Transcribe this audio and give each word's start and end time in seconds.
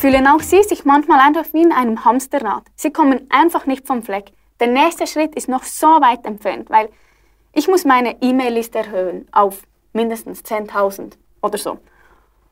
Fühlen 0.00 0.26
auch 0.26 0.40
Sie 0.40 0.62
sich 0.62 0.86
manchmal 0.86 1.20
einfach 1.20 1.52
wie 1.52 1.60
in 1.60 1.72
einem 1.72 2.06
Hamsterrad? 2.06 2.62
Sie 2.74 2.90
kommen 2.90 3.26
einfach 3.28 3.66
nicht 3.66 3.86
vom 3.86 4.02
Fleck. 4.02 4.32
Der 4.58 4.68
nächste 4.68 5.06
Schritt 5.06 5.34
ist 5.34 5.46
noch 5.46 5.62
so 5.62 5.88
weit 5.88 6.24
entfernt, 6.24 6.70
weil 6.70 6.88
ich 7.52 7.68
muss 7.68 7.84
meine 7.84 8.16
E-Mail-Liste 8.22 8.78
erhöhen 8.78 9.26
auf 9.30 9.60
mindestens 9.92 10.42
10.000 10.42 11.18
oder 11.42 11.58
so. 11.58 11.76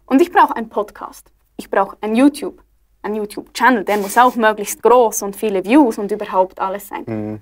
Und 0.04 0.20
ich 0.20 0.30
brauche 0.30 0.56
einen 0.56 0.68
Podcast. 0.68 1.32
Ich 1.56 1.70
brauche 1.70 1.96
ein 2.02 2.14
YouTube, 2.14 2.62
ein 3.00 3.14
YouTube-Channel. 3.14 3.82
Der 3.84 3.96
muss 3.96 4.18
auch 4.18 4.36
möglichst 4.36 4.82
groß 4.82 5.22
und 5.22 5.34
viele 5.34 5.64
Views 5.64 5.96
und 5.96 6.12
überhaupt 6.12 6.60
alles 6.60 6.88
sein. 6.88 7.04
Mhm. 7.06 7.40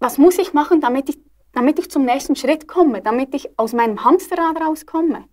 Was 0.00 0.18
muss 0.18 0.36
ich 0.38 0.52
machen, 0.52 0.80
damit 0.80 1.08
ich, 1.10 1.18
damit 1.52 1.78
ich 1.78 1.88
zum 1.92 2.04
nächsten 2.04 2.34
Schritt 2.34 2.66
komme, 2.66 3.02
damit 3.02 3.36
ich 3.36 3.56
aus 3.56 3.72
meinem 3.72 4.04
Hamsterrad 4.04 4.60
rauskomme? 4.60 5.26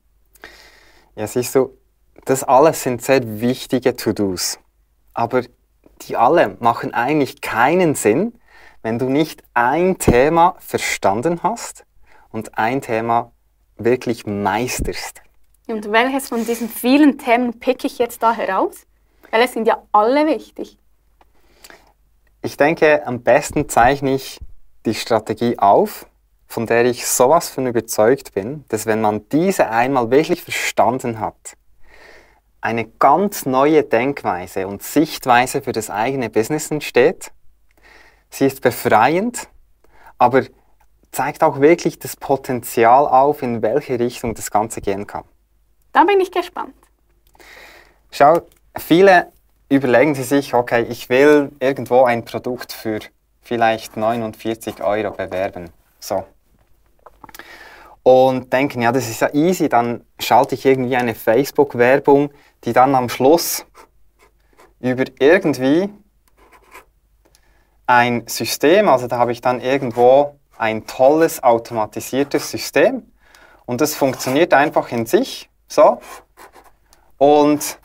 Ja, 1.15 1.25
siehst 1.25 1.55
du, 1.55 1.71
das 2.25 2.43
alles 2.43 2.83
sind 2.83 3.01
sehr 3.01 3.41
wichtige 3.41 3.95
To-Dos. 3.95 4.59
Aber 5.13 5.43
die 6.01 6.15
alle 6.15 6.57
machen 6.59 6.93
eigentlich 6.93 7.41
keinen 7.41 7.95
Sinn, 7.95 8.33
wenn 8.81 8.99
du 8.99 9.09
nicht 9.09 9.43
ein 9.53 9.97
Thema 9.97 10.55
verstanden 10.59 11.43
hast 11.43 11.85
und 12.31 12.57
ein 12.57 12.81
Thema 12.81 13.31
wirklich 13.77 14.25
meisterst. 14.25 15.21
Und 15.67 15.91
welches 15.91 16.29
von 16.29 16.45
diesen 16.45 16.69
vielen 16.69 17.17
Themen 17.17 17.59
picke 17.59 17.87
ich 17.87 17.99
jetzt 17.99 18.23
da 18.23 18.33
heraus? 18.33 18.85
Weil 19.31 19.43
es 19.43 19.53
sind 19.53 19.67
ja 19.67 19.83
alle 19.91 20.25
wichtig. 20.25 20.77
Ich 22.41 22.57
denke, 22.57 23.05
am 23.05 23.21
besten 23.21 23.69
zeichne 23.69 24.15
ich 24.15 24.39
die 24.85 24.95
Strategie 24.95 25.59
auf, 25.59 26.07
von 26.47 26.65
der 26.65 26.85
ich 26.85 27.05
sowas 27.05 27.49
von 27.49 27.67
überzeugt 27.67 28.33
bin, 28.33 28.65
dass 28.69 28.85
wenn 28.85 29.01
man 29.01 29.27
diese 29.29 29.69
einmal 29.69 30.09
wirklich 30.09 30.41
verstanden 30.41 31.19
hat, 31.19 31.57
eine 32.61 32.85
ganz 32.85 33.45
neue 33.45 33.83
Denkweise 33.83 34.67
und 34.67 34.83
Sichtweise 34.83 35.61
für 35.61 35.71
das 35.71 35.89
eigene 35.89 36.29
Business 36.29 36.71
entsteht. 36.71 37.31
Sie 38.29 38.45
ist 38.45 38.61
befreiend, 38.61 39.47
aber 40.17 40.43
zeigt 41.11 41.43
auch 41.43 41.59
wirklich 41.59 41.99
das 41.99 42.15
Potenzial 42.15 43.07
auf, 43.07 43.41
in 43.41 43.61
welche 43.61 43.99
Richtung 43.99 44.35
das 44.35 44.51
Ganze 44.51 44.81
gehen 44.81 45.07
kann. 45.07 45.23
Da 45.91 46.03
bin 46.03 46.19
ich 46.19 46.31
gespannt. 46.31 46.75
Schau, 48.11 48.41
viele 48.77 49.31
überlegen 49.69 50.15
sie 50.15 50.23
sich, 50.23 50.53
okay, 50.53 50.83
ich 50.83 51.09
will 51.09 51.51
irgendwo 51.59 52.03
ein 52.03 52.25
Produkt 52.25 52.73
für 52.73 52.99
vielleicht 53.41 53.97
49 53.97 54.83
Euro 54.83 55.11
bewerben. 55.11 55.71
So. 55.99 56.25
Und 58.03 58.51
denken, 58.53 58.81
ja, 58.81 58.91
das 58.91 59.09
ist 59.09 59.21
ja 59.21 59.33
easy, 59.33 59.69
dann 59.69 60.05
schalte 60.19 60.55
ich 60.55 60.65
irgendwie 60.65 60.95
eine 60.95 61.13
Facebook-Werbung, 61.13 62.31
die 62.63 62.73
dann 62.73 62.95
am 62.95 63.09
Schluss 63.09 63.65
über 64.79 65.05
irgendwie 65.19 65.89
ein 67.87 68.27
System, 68.27 68.87
also 68.87 69.07
da 69.07 69.17
habe 69.17 69.31
ich 69.31 69.41
dann 69.41 69.61
irgendwo 69.61 70.39
ein 70.57 70.85
tolles 70.85 71.41
automatisiertes 71.41 72.51
System 72.51 73.11
und 73.65 73.81
das 73.81 73.95
funktioniert 73.95 74.53
einfach 74.53 74.91
in 74.91 75.05
sich 75.05 75.49
so. 75.67 75.99
Und 77.17 77.79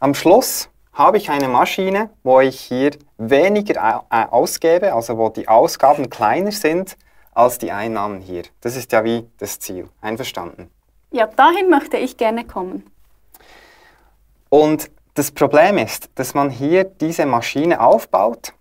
am 0.00 0.14
Schluss 0.14 0.68
habe 0.92 1.18
ich 1.18 1.30
eine 1.30 1.48
Maschine, 1.48 2.10
wo 2.22 2.40
ich 2.40 2.60
hier 2.60 2.92
weniger 3.18 4.04
äh, 4.10 4.24
ausgebe, 4.24 4.94
also 4.94 5.18
wo 5.18 5.28
die 5.28 5.46
Ausgaben 5.46 6.10
kleiner 6.10 6.52
sind 6.52 6.96
als 7.32 7.58
die 7.58 7.70
Einnahmen 7.70 8.20
hier. 8.20 8.44
Das 8.62 8.76
ist 8.76 8.92
ja 8.92 9.04
wie 9.04 9.28
das 9.38 9.60
Ziel. 9.60 9.88
Einverstanden? 10.00 10.70
Ja, 11.10 11.26
dahin 11.26 11.68
möchte 11.70 11.98
ich 11.98 12.16
gerne 12.16 12.44
kommen. 12.44 12.90
Und 14.56 14.90
das 15.12 15.32
Problem 15.32 15.76
ist, 15.76 16.08
dass 16.14 16.32
man 16.32 16.48
hier 16.48 16.84
diese 16.84 17.26
Maschine 17.26 17.78
aufbaut 17.78 18.54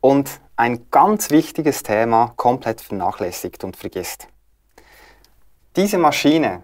und 0.00 0.30
ein 0.54 0.88
ganz 0.92 1.30
wichtiges 1.30 1.82
Thema 1.82 2.32
komplett 2.36 2.80
vernachlässigt 2.80 3.64
und 3.64 3.76
vergisst. 3.76 4.28
Diese 5.74 5.98
Maschine, 5.98 6.62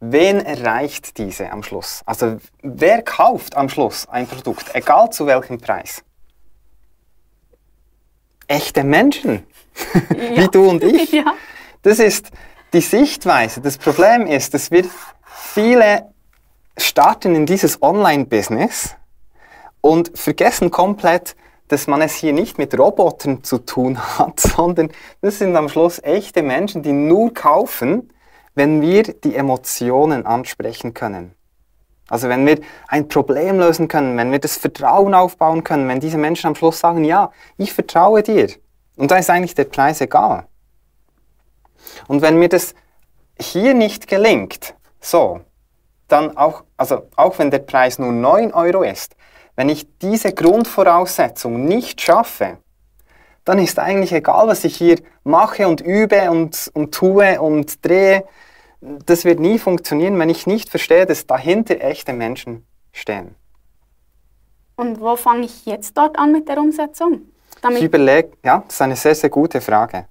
wen 0.00 0.40
erreicht 0.40 1.18
diese 1.18 1.52
am 1.52 1.62
Schluss? 1.62 2.00
Also 2.06 2.38
wer 2.62 3.02
kauft 3.02 3.54
am 3.54 3.68
Schluss 3.68 4.08
ein 4.08 4.26
Produkt, 4.26 4.74
egal 4.74 5.10
zu 5.10 5.26
welchem 5.26 5.58
Preis? 5.58 6.02
Echte 8.46 8.82
Menschen, 8.82 9.46
ja. 10.08 10.36
wie 10.38 10.48
du 10.48 10.70
und 10.70 10.82
ich. 10.82 11.12
Ja. 11.12 11.34
Das 11.82 11.98
ist 11.98 12.30
die 12.72 12.80
Sichtweise. 12.80 13.60
Das 13.60 13.76
Problem 13.76 14.26
ist, 14.26 14.54
dass 14.54 14.70
wir 14.70 14.86
viele 15.26 16.09
starten 16.82 17.34
in 17.34 17.46
dieses 17.46 17.82
Online-Business 17.82 18.96
und 19.80 20.16
vergessen 20.18 20.70
komplett, 20.70 21.36
dass 21.68 21.86
man 21.86 22.02
es 22.02 22.14
hier 22.14 22.32
nicht 22.32 22.58
mit 22.58 22.76
Robotern 22.78 23.44
zu 23.44 23.58
tun 23.58 23.98
hat, 23.98 24.40
sondern 24.40 24.90
das 25.20 25.38
sind 25.38 25.56
am 25.56 25.68
Schluss 25.68 26.02
echte 26.02 26.42
Menschen, 26.42 26.82
die 26.82 26.92
nur 26.92 27.32
kaufen, 27.32 28.12
wenn 28.54 28.82
wir 28.82 29.02
die 29.04 29.36
Emotionen 29.36 30.26
ansprechen 30.26 30.94
können. 30.94 31.34
Also 32.08 32.28
wenn 32.28 32.44
wir 32.44 32.58
ein 32.88 33.06
Problem 33.06 33.60
lösen 33.60 33.86
können, 33.86 34.16
wenn 34.16 34.32
wir 34.32 34.40
das 34.40 34.56
Vertrauen 34.56 35.14
aufbauen 35.14 35.62
können, 35.62 35.88
wenn 35.88 36.00
diese 36.00 36.18
Menschen 36.18 36.48
am 36.48 36.56
Schluss 36.56 36.80
sagen, 36.80 37.04
ja, 37.04 37.30
ich 37.56 37.72
vertraue 37.72 38.24
dir. 38.24 38.48
Und 38.96 39.12
da 39.12 39.16
ist 39.16 39.30
eigentlich 39.30 39.54
der 39.54 39.64
Preis 39.64 40.00
egal. 40.00 40.46
Und 42.08 42.20
wenn 42.20 42.38
mir 42.38 42.48
das 42.48 42.74
hier 43.40 43.74
nicht 43.74 44.08
gelingt, 44.08 44.74
so, 45.00 45.40
dann 46.12 46.36
auch, 46.36 46.64
also 46.76 47.08
auch 47.16 47.38
wenn 47.38 47.50
der 47.50 47.60
Preis 47.60 47.98
nur 47.98 48.12
9 48.12 48.52
Euro 48.52 48.82
ist, 48.82 49.16
wenn 49.56 49.68
ich 49.68 49.86
diese 49.98 50.32
Grundvoraussetzung 50.32 51.64
nicht 51.64 52.00
schaffe, 52.00 52.58
dann 53.44 53.58
ist 53.58 53.78
eigentlich 53.78 54.12
egal, 54.12 54.48
was 54.48 54.64
ich 54.64 54.76
hier 54.76 54.96
mache 55.24 55.66
und 55.66 55.80
übe 55.80 56.30
und, 56.30 56.70
und 56.74 56.94
tue 56.94 57.40
und 57.40 57.84
drehe. 57.84 58.24
Das 58.80 59.24
wird 59.24 59.40
nie 59.40 59.58
funktionieren, 59.58 60.18
wenn 60.18 60.28
ich 60.28 60.46
nicht 60.46 60.68
verstehe, 60.68 61.06
dass 61.06 61.26
dahinter 61.26 61.80
echte 61.80 62.12
Menschen 62.12 62.66
stehen. 62.92 63.34
Und 64.76 65.00
wo 65.00 65.16
fange 65.16 65.44
ich 65.44 65.66
jetzt 65.66 65.96
dort 65.96 66.18
an 66.18 66.32
mit 66.32 66.48
der 66.48 66.58
Umsetzung? 66.58 67.22
Damit 67.60 67.78
ich 67.78 67.84
überlege, 67.84 68.30
ja, 68.44 68.62
das 68.66 68.76
ist 68.76 68.82
eine 68.82 68.96
sehr, 68.96 69.14
sehr 69.14 69.30
gute 69.30 69.60
Frage 69.60 70.06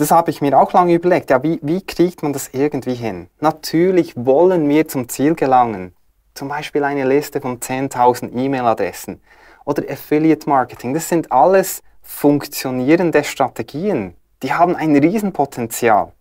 das 0.00 0.10
habe 0.10 0.30
ich 0.30 0.40
mir 0.40 0.58
auch 0.58 0.72
lange 0.72 0.94
überlegt. 0.94 1.28
Ja, 1.28 1.42
wie, 1.42 1.58
wie 1.62 1.82
kriegt 1.82 2.22
man 2.22 2.32
das 2.32 2.48
irgendwie 2.54 2.94
hin? 2.94 3.28
Natürlich 3.40 4.14
wollen 4.16 4.66
wir 4.66 4.88
zum 4.88 5.10
Ziel 5.10 5.34
gelangen. 5.34 5.94
Zum 6.32 6.48
Beispiel 6.48 6.84
eine 6.84 7.04
Liste 7.04 7.42
von 7.42 7.60
10.000 7.60 8.32
E-Mail-Adressen 8.34 9.20
oder 9.66 9.82
Affiliate 9.90 10.48
Marketing. 10.48 10.94
Das 10.94 11.10
sind 11.10 11.30
alles 11.30 11.82
funktionierende 12.00 13.22
Strategien. 13.24 14.14
Die 14.42 14.54
haben 14.54 14.74
ein 14.74 14.96
Riesenpotenzial. 14.96 16.12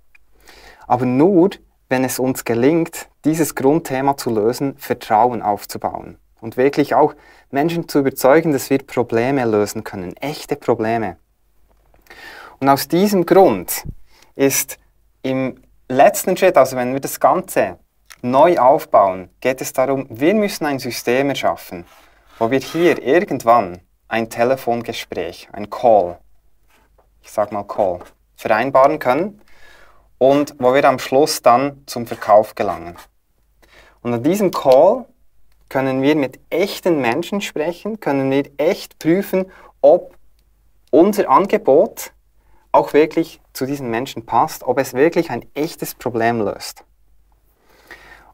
Aber 0.86 1.06
nur, 1.06 1.52
wenn 1.88 2.04
es 2.04 2.20
uns 2.20 2.44
gelingt, 2.44 3.08
dieses 3.24 3.56
Grundthema 3.56 4.18
zu 4.18 4.30
lösen, 4.30 4.76
Vertrauen 4.78 5.42
aufzubauen 5.42 6.18
und 6.42 6.58
wirklich 6.58 6.96
auch 6.96 7.14
Menschen 7.50 7.88
zu 7.88 8.00
überzeugen, 8.00 8.52
dass 8.52 8.70
wir 8.70 8.80
Probleme 8.80 9.46
lösen 9.46 9.86
können, 9.86 10.18
echte 10.18 10.58
Probleme. 10.58 11.16
Und 12.60 12.68
aus 12.70 12.88
diesem 12.88 13.26
Grund 13.26 13.86
ist 14.36 14.78
im 15.22 15.62
letzten 15.88 16.36
Schritt, 16.36 16.58
also 16.58 16.76
wenn 16.76 16.94
wir 16.94 17.00
das 17.00 17.20
Ganze 17.20 17.80
neu 18.22 18.58
aufbauen, 18.58 19.30
geht 19.40 19.62
es 19.62 19.72
darum, 19.72 20.06
wir 20.10 20.34
müssen 20.34 20.66
ein 20.66 20.80
System 20.80 21.30
erschaffen, 21.30 21.86
wo 22.38 22.52
wir 22.52 22.60
hier 22.60 23.02
irgendwann 23.02 23.80
ein 24.10 24.30
Telefongespräch, 24.30 25.48
ein 25.54 25.70
Call, 25.70 26.18
ich 27.22 27.32
sage 27.32 27.54
mal 27.54 27.64
Call, 27.64 28.00
vereinbaren 28.36 29.00
können 29.00 29.42
und 30.18 30.56
wo 30.60 30.74
wir 30.74 30.84
am 30.84 31.00
Schluss 31.00 31.42
dann 31.42 31.84
zum 31.86 32.08
Verkauf 32.08 32.56
gelangen. 32.56 32.98
Und 34.02 34.14
an 34.14 34.24
diesem 34.24 34.52
Call 34.52 35.06
können 35.70 36.02
wir 36.02 36.16
mit 36.16 36.40
echten 36.50 37.00
Menschen 37.00 37.40
sprechen, 37.40 38.00
können 38.00 38.32
wir 38.32 38.50
echt 38.58 39.00
prüfen, 39.00 39.50
ob 39.82 40.16
unser 40.92 41.30
Angebot 41.30 42.12
auch 42.72 42.94
wirklich 42.94 43.42
zu 43.54 43.66
diesen 43.66 43.90
Menschen 43.90 44.26
passt, 44.26 44.64
ob 44.64 44.80
es 44.80 44.94
wirklich 44.94 45.32
ein 45.32 45.46
echtes 45.54 45.96
Problem 45.96 46.40
löst. 46.40 46.84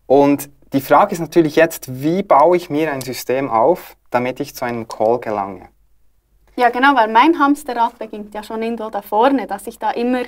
Und 0.08 0.50
die 0.74 0.82
Frage 0.82 1.14
ist 1.14 1.20
natürlich 1.20 1.56
jetzt, 1.56 2.02
wie 2.02 2.22
baue 2.22 2.58
ich 2.58 2.70
mir 2.70 2.92
ein 2.92 3.02
System 3.02 3.50
auf, 3.50 3.96
damit 4.10 4.40
ich 4.40 4.56
zu 4.56 4.66
einem 4.66 4.88
Call 4.88 5.20
gelange? 5.20 5.70
Ja, 6.58 6.70
genau, 6.70 6.96
weil 6.96 7.12
mein 7.12 7.38
Hamsterrad 7.38 7.98
beginnt 8.00 8.34
ja 8.34 8.44
schon 8.44 8.62
irgendwo 8.62 8.90
da 8.90 9.02
vorne, 9.02 9.48
dass 9.48 9.68
ich 9.68 9.78
da 9.78 9.92
immer, 9.92 10.24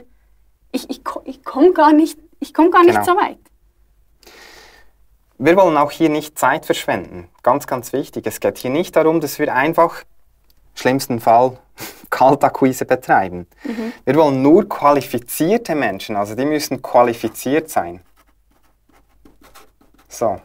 ich, 0.72 0.90
ich, 0.90 1.02
ich 1.26 1.44
komme 1.44 1.74
gar 1.74 1.94
nicht, 1.94 2.20
ich 2.40 2.54
komm 2.54 2.72
gar 2.72 2.84
nicht 2.84 3.02
genau. 3.02 3.06
so 3.06 3.16
weit. 3.16 3.40
Wir 5.38 5.56
wollen 5.56 5.78
auch 5.78 5.92
hier 5.92 6.10
nicht 6.10 6.38
Zeit 6.38 6.66
verschwenden. 6.66 7.30
Ganz, 7.44 7.68
ganz 7.68 7.94
wichtig. 7.94 8.26
Es 8.26 8.40
geht 8.40 8.58
hier 8.58 8.72
nicht 8.72 8.96
darum, 8.96 9.22
dass 9.22 9.38
wir 9.38 9.54
einfach, 9.54 10.04
schlimmsten 10.78 11.20
Fall, 11.20 11.58
Kaltakquise 12.10 12.86
betreiben. 12.86 13.48
Mhm. 13.64 13.94
Wir 14.06 14.16
wollen 14.16 14.42
nur 14.42 14.68
qualifizierte 14.68 15.76
Menschen, 15.76 16.16
also 16.16 16.36
die 16.36 16.46
müssen 16.46 16.82
qualifiziert 16.82 17.70
sein. 17.70 18.02
So. 20.08 20.40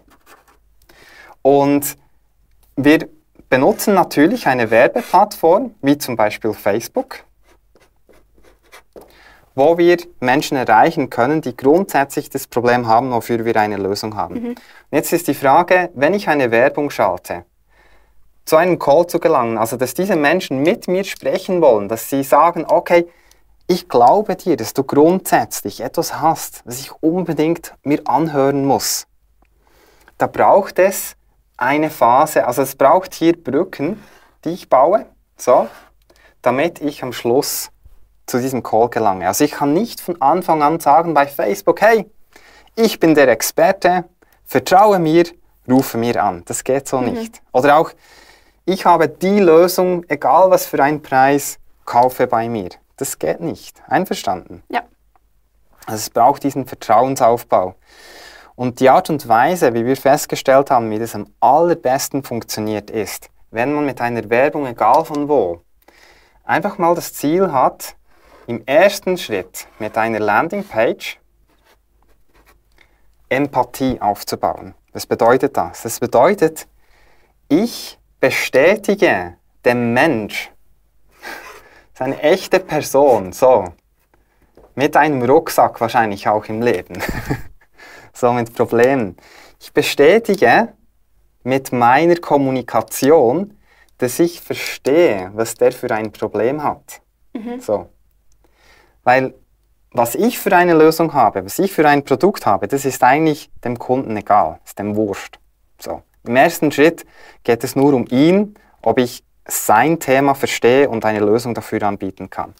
Und 1.43 1.96
wir 2.76 3.08
benutzen 3.49 3.94
natürlich 3.94 4.46
eine 4.46 4.70
Werbeplattform, 4.70 5.75
wie 5.82 5.99
zum 5.99 6.17
Beispiel 6.17 6.55
Facebook, 6.55 7.25
wo 9.55 9.76
wir 9.76 9.99
Menschen 10.20 10.56
erreichen 10.56 11.11
können, 11.11 11.43
die 11.43 11.56
grundsätzlich 11.56 12.31
das 12.31 12.46
Problem 12.46 12.87
haben, 12.87 13.11
wofür 13.12 13.44
wir 13.44 13.56
eine 13.56 13.76
Lösung 13.76 14.17
haben. 14.17 14.35
Mhm. 14.35 14.55
Jetzt 14.90 15.12
ist 15.12 15.28
die 15.28 15.35
Frage, 15.35 15.90
wenn 15.94 16.14
ich 16.14 16.28
eine 16.28 16.50
Werbung 16.50 16.90
schalte, 16.90 17.44
zu 18.44 18.56
einem 18.56 18.79
Call 18.79 19.06
zu 19.06 19.21
gelangen, 19.21 19.59
also 19.59 19.77
dass 19.77 19.94
diese 19.94 20.17
Menschen 20.17 20.62
mit 20.62 20.89
mir 20.89 21.05
sprechen 21.05 21.61
wollen, 21.61 21.89
dass 21.89 22.11
sie 22.11 22.23
sagen, 22.23 22.65
okay, 22.67 23.09
ich 23.67 23.89
glaube 23.89 24.37
dir, 24.37 24.56
dass 24.56 24.75
du 24.75 24.85
grundsätzlich 24.85 25.81
etwas 25.81 26.21
hast, 26.21 26.62
was 26.67 26.81
ich 26.81 26.93
unbedingt 27.00 27.75
mir 27.85 28.03
anhören 28.06 28.67
muss. 28.67 29.06
Da 30.19 30.27
braucht 30.27 30.79
es 30.79 31.17
eine 31.56 31.91
Phase, 31.91 32.47
also 32.47 32.62
es 32.62 32.75
braucht 32.75 33.15
hier 33.15 33.41
Brücken, 33.41 34.03
die 34.45 34.50
ich 34.50 34.69
baue, 34.69 35.06
so, 35.37 35.69
damit 36.43 36.81
ich 36.81 37.03
am 37.03 37.12
Schluss 37.12 37.71
zu 38.27 38.38
diesem 38.38 38.62
Call 38.62 38.88
gelange. 38.88 39.27
Also 39.27 39.45
ich 39.45 39.53
kann 39.53 39.73
nicht 39.73 40.00
von 40.00 40.21
Anfang 40.21 40.62
an 40.62 40.81
sagen 40.81 41.15
bei 41.15 41.27
Facebook, 41.27 41.81
hey, 41.81 42.11
ich 42.75 42.99
bin 42.99 43.15
der 43.15 43.29
Experte, 43.29 44.05
vertraue 44.45 44.99
mir, 44.99 45.25
rufe 45.69 45.99
mir 45.99 46.23
an. 46.23 46.43
Das 46.47 46.65
geht 46.65 46.88
so 46.88 46.99
mhm. 46.99 47.12
nicht. 47.12 47.43
Oder 47.53 47.77
auch, 47.77 47.91
ich 48.64 48.87
habe 48.87 49.09
die 49.09 49.41
Lösung, 49.41 50.05
egal 50.09 50.50
was 50.50 50.67
für 50.67 50.82
einen 50.82 51.03
Preis, 51.03 51.59
kaufe 51.85 52.26
bei 52.26 52.49
mir. 52.49 52.70
Das 52.97 53.19
geht 53.19 53.41
nicht. 53.41 53.82
Einverstanden? 53.88 54.62
Ja. 54.69 54.82
Also 55.87 55.99
es 55.99 56.11
braucht 56.11 56.44
diesen 56.44 56.67
Vertrauensaufbau. 56.67 57.75
Und 58.55 58.81
die 58.81 58.91
Art 58.91 59.11
und 59.11 59.26
Weise, 59.26 59.75
wie 59.75 59.85
wir 59.85 59.97
festgestellt 59.97 60.70
haben, 60.70 60.91
wie 60.91 60.99
das 60.99 61.14
am 61.14 61.26
allerbesten 61.41 62.23
funktioniert, 62.23 62.91
ist, 62.91 63.31
wenn 63.50 63.73
man 63.73 63.85
mit 63.85 64.00
einer 64.00 64.29
Werbung, 64.31 64.67
egal 64.67 65.05
von 65.05 65.29
wo, 65.29 65.62
einfach 66.44 66.79
mal 66.79 66.94
das 66.94 67.12
Ziel 67.14 67.50
hat, 67.50 67.97
im 68.47 68.64
ersten 68.67 69.17
Schritt 69.17 69.67
mit 69.79 69.97
einer 69.97 70.20
Landingpage 70.20 71.19
Empathie 73.29 74.00
aufzubauen. 74.00 74.75
Was 74.93 75.06
bedeutet 75.06 75.56
das? 75.56 75.82
Das 75.82 76.00
bedeutet, 76.00 76.69
ich 77.49 77.99
bestätige 78.23 79.37
dem 79.65 79.93
Mensch, 79.93 80.53
seine 81.93 82.23
echte 82.23 82.61
Person, 82.61 83.33
so, 83.33 83.65
mit 84.77 84.97
einem 84.97 85.23
Rucksack 85.23 85.81
wahrscheinlich 85.81 86.29
auch 86.29 86.45
im 86.45 86.63
Leben, 86.63 87.03
so 88.15 88.33
mit 88.33 88.55
Problemen. 88.55 89.17
Ich 89.61 89.73
bestätige 89.73 90.73
mit 91.43 91.73
meiner 91.73 92.15
Kommunikation, 92.15 93.59
dass 93.99 94.21
ich 94.21 94.41
verstehe, 94.41 95.33
was 95.35 95.55
der 95.55 95.73
für 95.73 95.91
ein 95.91 96.13
Problem 96.13 96.63
hat. 96.63 97.03
Mhm. 97.33 97.61
So. 97.61 97.89
Weil 99.03 99.35
was 99.91 100.15
ich 100.15 100.39
für 100.39 100.55
eine 100.57 100.75
Lösung 100.75 101.13
habe, 101.13 101.45
was 101.45 101.59
ich 101.59 101.73
für 101.73 101.89
ein 101.89 102.05
Produkt 102.05 102.47
habe, 102.47 102.69
das 102.69 102.85
ist 102.85 103.03
eigentlich 103.03 103.51
dem 103.65 103.81
Kunden 103.81 104.17
egal, 104.17 104.61
ist 104.65 104.79
dem 104.79 104.95
wurscht. 104.95 105.41
So. 105.81 106.03
Im 106.27 106.37
ersten 106.37 106.71
Schritt 106.71 107.05
geht 107.43 107.65
es 107.65 107.75
nur 107.75 107.95
um 107.95 108.07
ihn, 108.11 108.55
ob 108.83 108.99
ich 108.99 109.25
sein 109.47 109.99
Thema 109.99 110.35
verstehe 110.35 110.89
und 110.89 111.05
eine 111.05 111.21
Lösung 111.21 111.55
dafür 111.55 111.83
anbieten 111.83 112.31
kann. 112.31 112.55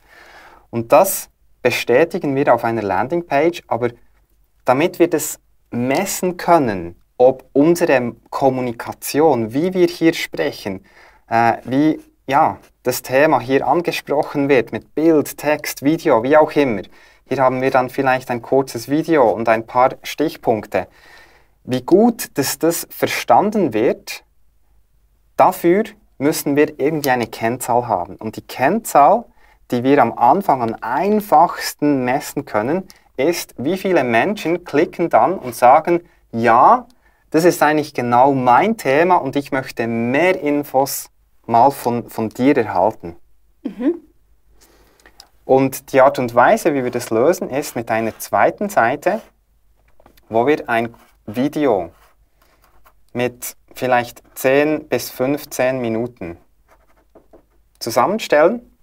Und 0.71 0.93
das 0.93 1.29
bestätigen 1.63 2.35
wir 2.35 2.53
auf 2.53 2.65
einer 2.65 2.83
Landingpage, 2.83 3.63
aber 3.69 3.91
damit 4.65 4.99
wir 4.99 5.09
das 5.09 5.39
messen 5.71 6.37
können, 6.37 6.97
ob 7.19 7.45
unsere 7.53 8.15
Kommunikation, 8.31 9.55
wie 9.55 9.75
wir 9.75 9.87
hier 9.87 10.13
sprechen, 10.13 10.85
äh, 11.29 11.59
wie 11.65 12.01
ja, 12.27 12.59
das 12.83 13.03
Thema 13.03 13.41
hier 13.41 13.67
angesprochen 13.67 14.49
wird 14.49 14.73
mit 14.73 14.95
Bild, 14.95 15.37
Text, 15.37 15.83
Video, 15.83 16.23
wie 16.23 16.37
auch 16.37 16.53
immer. 16.53 16.83
Hier 17.29 17.39
haben 17.39 17.61
wir 17.61 17.71
dann 17.71 17.91
vielleicht 17.91 18.31
ein 18.31 18.43
kurzes 18.43 18.89
Video 18.89 19.29
und 19.31 19.49
ein 19.49 19.67
paar 19.67 19.91
Stichpunkte. 20.03 20.89
Wie 21.65 21.83
gut, 21.83 22.37
dass 22.39 22.59
das 22.59 22.87
verstanden 22.91 23.73
wird, 23.73 24.25
dafür 25.37 25.85
müssen 26.19 26.57
wir 26.57 26.79
irgendwie 26.81 27.11
eine 27.11 27.27
Kennzahl 27.27 27.87
haben. 27.89 28.17
Und 28.17 28.37
die 28.37 28.43
Kennzahl, 28.43 29.25
die 29.71 29.85
wir 29.85 30.03
am 30.03 30.13
Anfang 30.13 30.63
am 30.63 30.77
einfachsten 30.81 32.05
messen 32.05 32.45
können, 32.45 32.89
ist, 33.17 33.55
wie 33.59 33.77
viele 33.77 34.05
Menschen 34.05 34.65
klicken 34.65 35.09
dann 35.09 35.39
und 35.39 35.55
sagen, 35.55 36.03
ja, 36.33 36.87
das 37.31 37.45
ist 37.45 37.63
eigentlich 37.63 37.95
genau 37.95 38.33
mein 38.33 38.77
Thema 38.77 39.17
und 39.17 39.37
ich 39.37 39.53
möchte 39.53 39.87
mehr 39.87 40.41
Infos 40.41 41.11
mal 41.47 41.71
von, 41.71 42.09
von 42.09 42.29
dir 42.29 42.57
erhalten. 42.57 43.17
Mhm. 43.63 43.95
Und 45.45 45.93
die 45.93 46.01
Art 46.01 46.19
und 46.19 46.35
Weise, 46.35 46.75
wie 46.75 46.85
wir 46.85 46.91
das 46.91 47.11
lösen, 47.11 47.51
ist 47.51 47.75
mit 47.75 47.91
einer 47.91 48.19
zweiten 48.19 48.69
Seite, 48.69 49.21
wo 50.29 50.47
wir 50.47 50.69
ein 50.69 50.95
Video 51.27 51.93
mit 53.13 53.57
vielleicht 53.75 54.23
10 54.37 54.89
bis 54.89 55.11
15 55.11 55.81
Minuten 55.81 56.37
zusammenstellen, 57.79 58.77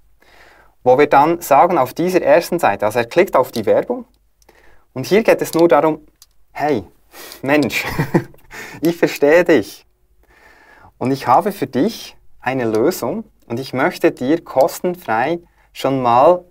wo 0.83 0.97
wir 0.97 1.07
dann 1.07 1.41
sagen 1.41 1.77
auf 1.77 1.93
dieser 1.93 2.21
ersten 2.21 2.59
Seite, 2.59 2.85
also 2.85 2.99
er 2.99 3.05
klickt 3.05 3.35
auf 3.35 3.51
die 3.51 3.65
Werbung 3.65 4.05
und 4.93 5.05
hier 5.05 5.23
geht 5.23 5.41
es 5.41 5.53
nur 5.53 5.67
darum, 5.67 6.05
hey, 6.51 6.83
Mensch, 7.41 7.85
ich 8.81 8.97
verstehe 8.97 9.43
dich 9.43 9.85
und 10.97 11.11
ich 11.11 11.27
habe 11.27 11.51
für 11.51 11.67
dich 11.67 12.15
eine 12.39 12.65
Lösung 12.65 13.25
und 13.47 13.59
ich 13.59 13.73
möchte 13.73 14.11
dir 14.11 14.43
kostenfrei 14.43 15.39
schon 15.73 16.01
mal 16.01 16.45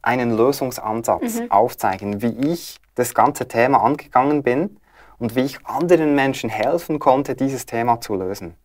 einen 0.00 0.36
Lösungsansatz 0.36 1.40
mhm. 1.40 1.50
aufzeigen, 1.50 2.22
wie 2.22 2.52
ich 2.52 2.80
das 2.94 3.14
ganze 3.14 3.46
Thema 3.46 3.82
angegangen 3.82 4.42
bin 4.42 4.78
und 5.22 5.36
wie 5.36 5.42
ich 5.42 5.64
anderen 5.64 6.16
Menschen 6.16 6.50
helfen 6.50 6.98
konnte, 6.98 7.36
dieses 7.36 7.64
Thema 7.64 8.00
zu 8.00 8.16
lösen. 8.16 8.56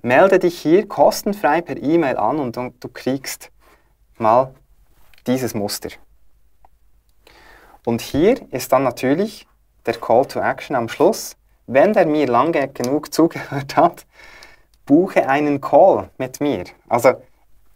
Melde 0.00 0.38
dich 0.38 0.56
hier 0.56 0.86
kostenfrei 0.86 1.60
per 1.60 1.76
E-Mail 1.76 2.16
an 2.18 2.38
und 2.38 2.56
du, 2.56 2.88
kriegst 2.92 3.50
mal 4.16 4.54
dieses 5.26 5.54
Muster. 5.54 5.88
Und 7.84 8.00
hier 8.00 8.40
ist 8.52 8.70
dann 8.70 8.84
natürlich 8.84 9.48
der 9.86 9.94
Call 9.94 10.24
to 10.26 10.38
Action 10.38 10.76
am 10.76 10.88
Schluss. 10.88 11.36
Wenn 11.66 11.94
der 11.94 12.06
mir 12.06 12.28
lange 12.28 12.68
genug 12.68 13.12
zugehört 13.12 13.74
hat, 13.74 14.06
buche 14.86 15.28
einen 15.28 15.60
Call 15.60 16.10
mit 16.16 16.40
mir. 16.40 16.66
Also 16.88 17.20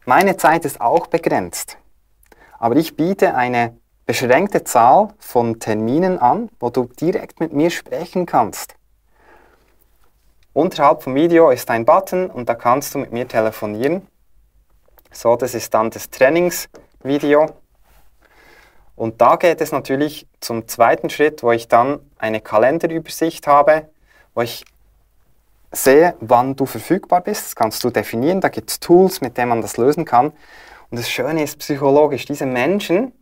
meine 0.06 0.36
Zeit 0.36 0.64
ist 0.64 0.80
auch 0.80 1.08
begrenzt. 1.08 1.76
Aber 2.60 2.76
ich 2.76 2.94
biete 2.94 3.34
eine 3.34 3.76
beschränkte 4.06 4.64
Zahl 4.64 5.08
von 5.18 5.60
Terminen 5.60 6.18
an, 6.18 6.50
wo 6.60 6.70
du 6.70 6.84
direkt 7.00 7.40
mit 7.40 7.52
mir 7.52 7.70
sprechen 7.70 8.26
kannst. 8.26 8.74
Unterhalb 10.52 11.02
vom 11.02 11.14
Video 11.14 11.50
ist 11.50 11.70
ein 11.70 11.86
Button 11.86 12.28
und 12.28 12.48
da 12.48 12.54
kannst 12.54 12.94
du 12.94 12.98
mit 12.98 13.12
mir 13.12 13.26
telefonieren. 13.26 14.06
So, 15.10 15.36
das 15.36 15.54
ist 15.54 15.72
dann 15.72 15.90
das 15.90 16.10
Trainingsvideo. 16.10 17.46
Und 18.96 19.20
da 19.20 19.36
geht 19.36 19.60
es 19.60 19.72
natürlich 19.72 20.26
zum 20.40 20.68
zweiten 20.68 21.08
Schritt, 21.08 21.42
wo 21.42 21.52
ich 21.52 21.68
dann 21.68 22.00
eine 22.18 22.40
Kalenderübersicht 22.40 23.46
habe, 23.46 23.88
wo 24.34 24.42
ich 24.42 24.64
sehe, 25.70 26.14
wann 26.20 26.54
du 26.54 26.66
verfügbar 26.66 27.22
bist. 27.22 27.46
Das 27.46 27.56
kannst 27.56 27.82
du 27.84 27.90
definieren. 27.90 28.40
Da 28.40 28.48
gibt 28.48 28.70
es 28.70 28.80
Tools, 28.80 29.20
mit 29.22 29.38
denen 29.38 29.48
man 29.48 29.62
das 29.62 29.78
lösen 29.78 30.04
kann. 30.04 30.32
Und 30.90 30.98
das 30.98 31.08
Schöne 31.08 31.42
ist 31.42 31.58
psychologisch, 31.58 32.26
diese 32.26 32.44
Menschen, 32.44 33.12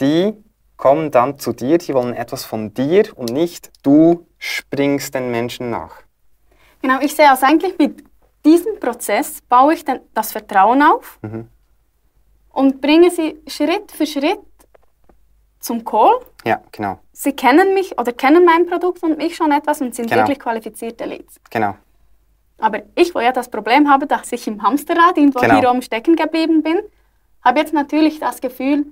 die 0.00 0.34
kommen 0.76 1.10
dann 1.10 1.38
zu 1.38 1.52
dir, 1.52 1.78
die 1.78 1.94
wollen 1.94 2.14
etwas 2.14 2.44
von 2.44 2.72
dir 2.72 3.04
und 3.16 3.30
nicht 3.30 3.70
du 3.82 4.26
springst 4.38 5.14
den 5.14 5.30
Menschen 5.30 5.70
nach. 5.70 5.96
Genau, 6.80 7.00
ich 7.00 7.14
sehe 7.14 7.28
also 7.28 7.44
eigentlich 7.46 7.76
mit 7.78 8.02
diesem 8.44 8.80
Prozess 8.80 9.42
baue 9.42 9.74
ich 9.74 9.84
dann 9.84 10.00
das 10.14 10.32
Vertrauen 10.32 10.82
auf 10.82 11.18
mhm. 11.20 11.48
und 12.50 12.80
bringe 12.80 13.10
sie 13.10 13.38
Schritt 13.46 13.92
für 13.92 14.06
Schritt 14.06 14.40
zum 15.58 15.84
Call. 15.84 16.20
Ja, 16.44 16.62
genau. 16.72 16.98
Sie 17.12 17.32
kennen 17.32 17.74
mich 17.74 17.98
oder 17.98 18.12
kennen 18.12 18.46
mein 18.46 18.66
Produkt 18.66 19.02
und 19.02 19.18
mich 19.18 19.36
schon 19.36 19.52
etwas 19.52 19.82
und 19.82 19.94
sind 19.94 20.08
genau. 20.08 20.22
wirklich 20.22 20.38
qualifizierte 20.38 21.04
Leads. 21.04 21.38
Genau. 21.50 21.74
Aber 22.58 22.82
ich, 22.94 23.14
wo 23.14 23.20
ja 23.20 23.32
das 23.32 23.50
Problem 23.50 23.90
habe, 23.90 24.06
dass 24.06 24.32
ich 24.32 24.46
im 24.46 24.62
Hamsterrad 24.62 25.16
irgendwo 25.18 25.40
genau. 25.40 25.58
hier 25.58 25.70
oben 25.70 25.82
stecken 25.82 26.16
geblieben 26.16 26.62
bin, 26.62 26.80
habe 27.42 27.58
jetzt 27.58 27.72
natürlich 27.72 28.20
das 28.20 28.40
Gefühl, 28.40 28.86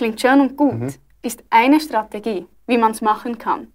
klingt 0.00 0.18
schön 0.18 0.40
und 0.40 0.56
gut, 0.56 0.80
mhm. 0.80 0.94
ist 1.20 1.44
eine 1.50 1.78
Strategie, 1.78 2.46
wie 2.66 2.78
man 2.78 2.92
es 2.92 3.02
machen 3.02 3.36
kann. 3.36 3.70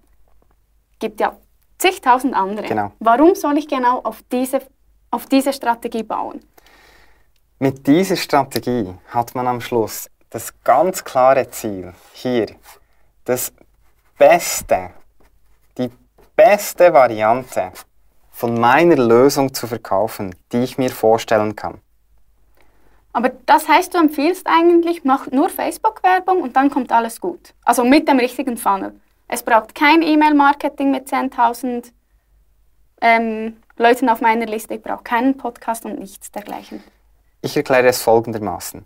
Gibt 0.97 1.19
ja 1.19 1.37
zigtausend 1.77 2.33
andere. 2.33 2.65
Genau. 2.67 2.91
Warum 2.99 3.35
soll 3.35 3.59
ich 3.59 3.67
genau 3.67 3.99
auf 3.99 4.23
diese, 4.31 4.59
auf 5.11 5.27
diese 5.27 5.53
Strategie 5.53 6.01
bauen? 6.01 6.39
Mit 7.59 7.85
dieser 7.85 8.15
Strategie 8.15 8.91
hat 9.09 9.35
man 9.35 9.45
am 9.45 9.61
Schluss 9.61 10.09
das 10.31 10.51
ganz 10.63 11.03
klare 11.03 11.47
Ziel, 11.51 11.93
hier 12.13 12.47
das 13.23 13.53
Beste, 14.17 14.89
die 15.77 15.91
beste 16.35 16.91
Variante 16.91 17.71
von 18.31 18.59
meiner 18.59 18.95
Lösung 18.95 19.53
zu 19.53 19.67
verkaufen, 19.67 20.33
die 20.51 20.63
ich 20.63 20.79
mir 20.79 20.89
vorstellen 20.89 21.55
kann. 21.55 21.81
Aber 23.15 23.31
das 23.45 23.69
heißt, 23.69 23.93
du 23.93 23.97
empfiehlst 23.97 24.45
eigentlich, 24.45 25.05
mach 25.05 25.31
nur 25.31 25.47
Facebook-Werbung 25.47 26.41
und 26.41 26.57
dann 26.57 26.69
kommt 26.69 26.91
alles 26.91 27.21
gut. 27.21 27.53
Also 27.63 27.85
mit 27.85 28.09
dem 28.09 28.19
richtigen 28.19 28.57
Funnel. 28.57 28.99
Es 29.29 29.41
braucht 29.41 29.73
kein 29.73 30.01
E-Mail-Marketing 30.01 30.91
mit 30.91 31.07
10.000 31.07 31.93
ähm, 32.99 33.55
Leuten 33.77 34.09
auf 34.09 34.19
meiner 34.19 34.45
Liste. 34.47 34.73
Ich 34.73 34.81
brauche 34.81 35.03
keinen 35.03 35.37
Podcast 35.37 35.85
und 35.85 35.97
nichts 35.97 36.29
dergleichen. 36.29 36.83
Ich 37.39 37.55
erkläre 37.55 37.87
es 37.87 38.01
folgendermaßen. 38.01 38.83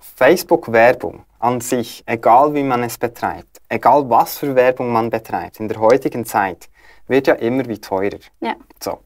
Facebook-Werbung 0.00 1.22
an 1.38 1.60
sich, 1.60 2.02
egal 2.06 2.52
wie 2.54 2.64
man 2.64 2.82
es 2.82 2.98
betreibt, 2.98 3.60
egal 3.68 4.10
was 4.10 4.36
für 4.38 4.56
Werbung 4.56 4.90
man 4.90 5.10
betreibt, 5.10 5.60
in 5.60 5.68
der 5.68 5.78
heutigen 5.78 6.26
Zeit, 6.26 6.68
wird 7.06 7.28
ja 7.28 7.34
immer 7.34 7.64
wie 7.66 7.80
teurer. 7.80 8.18
Ja. 8.40 8.56
So. 8.82 8.98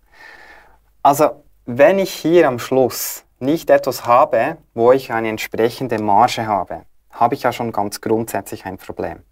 Also, 1.02 1.42
wenn 1.66 1.98
ich 1.98 2.14
hier 2.14 2.48
am 2.48 2.58
Schluss 2.58 3.23
nicht 3.38 3.70
etwas 3.70 4.06
habe, 4.06 4.58
wo 4.74 4.92
ich 4.92 5.12
eine 5.12 5.28
entsprechende 5.28 6.00
Marge 6.00 6.46
habe, 6.46 6.82
habe 7.10 7.34
ich 7.34 7.42
ja 7.42 7.52
schon 7.52 7.72
ganz 7.72 8.00
grundsätzlich 8.00 8.64
ein 8.64 8.78
Problem. 8.78 9.22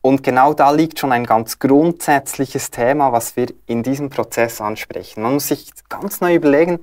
Und 0.00 0.24
genau 0.24 0.52
da 0.52 0.72
liegt 0.72 0.98
schon 0.98 1.12
ein 1.12 1.24
ganz 1.24 1.60
grundsätzliches 1.60 2.70
Thema, 2.70 3.12
was 3.12 3.36
wir 3.36 3.46
in 3.66 3.84
diesem 3.84 4.10
Prozess 4.10 4.60
ansprechen. 4.60 5.22
Man 5.22 5.34
muss 5.34 5.48
sich 5.48 5.70
ganz 5.88 6.20
neu 6.20 6.34
überlegen, 6.34 6.80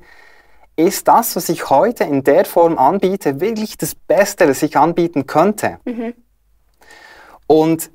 ist 0.77 1.10
das, 1.10 1.36
was 1.36 1.50
ich 1.50 1.69
heute 1.69 2.05
in 2.05 2.24
der 2.24 2.46
Form 2.46 2.77
anbiete, 2.77 3.41
wirklich 3.41 3.77
das 3.77 3.93
Beste, 3.93 4.48
das 4.48 4.63
ich 4.63 4.77
anbieten 4.77 5.27
könnte? 5.27 5.79
Mhm. 5.84 6.13
Und 7.48 7.91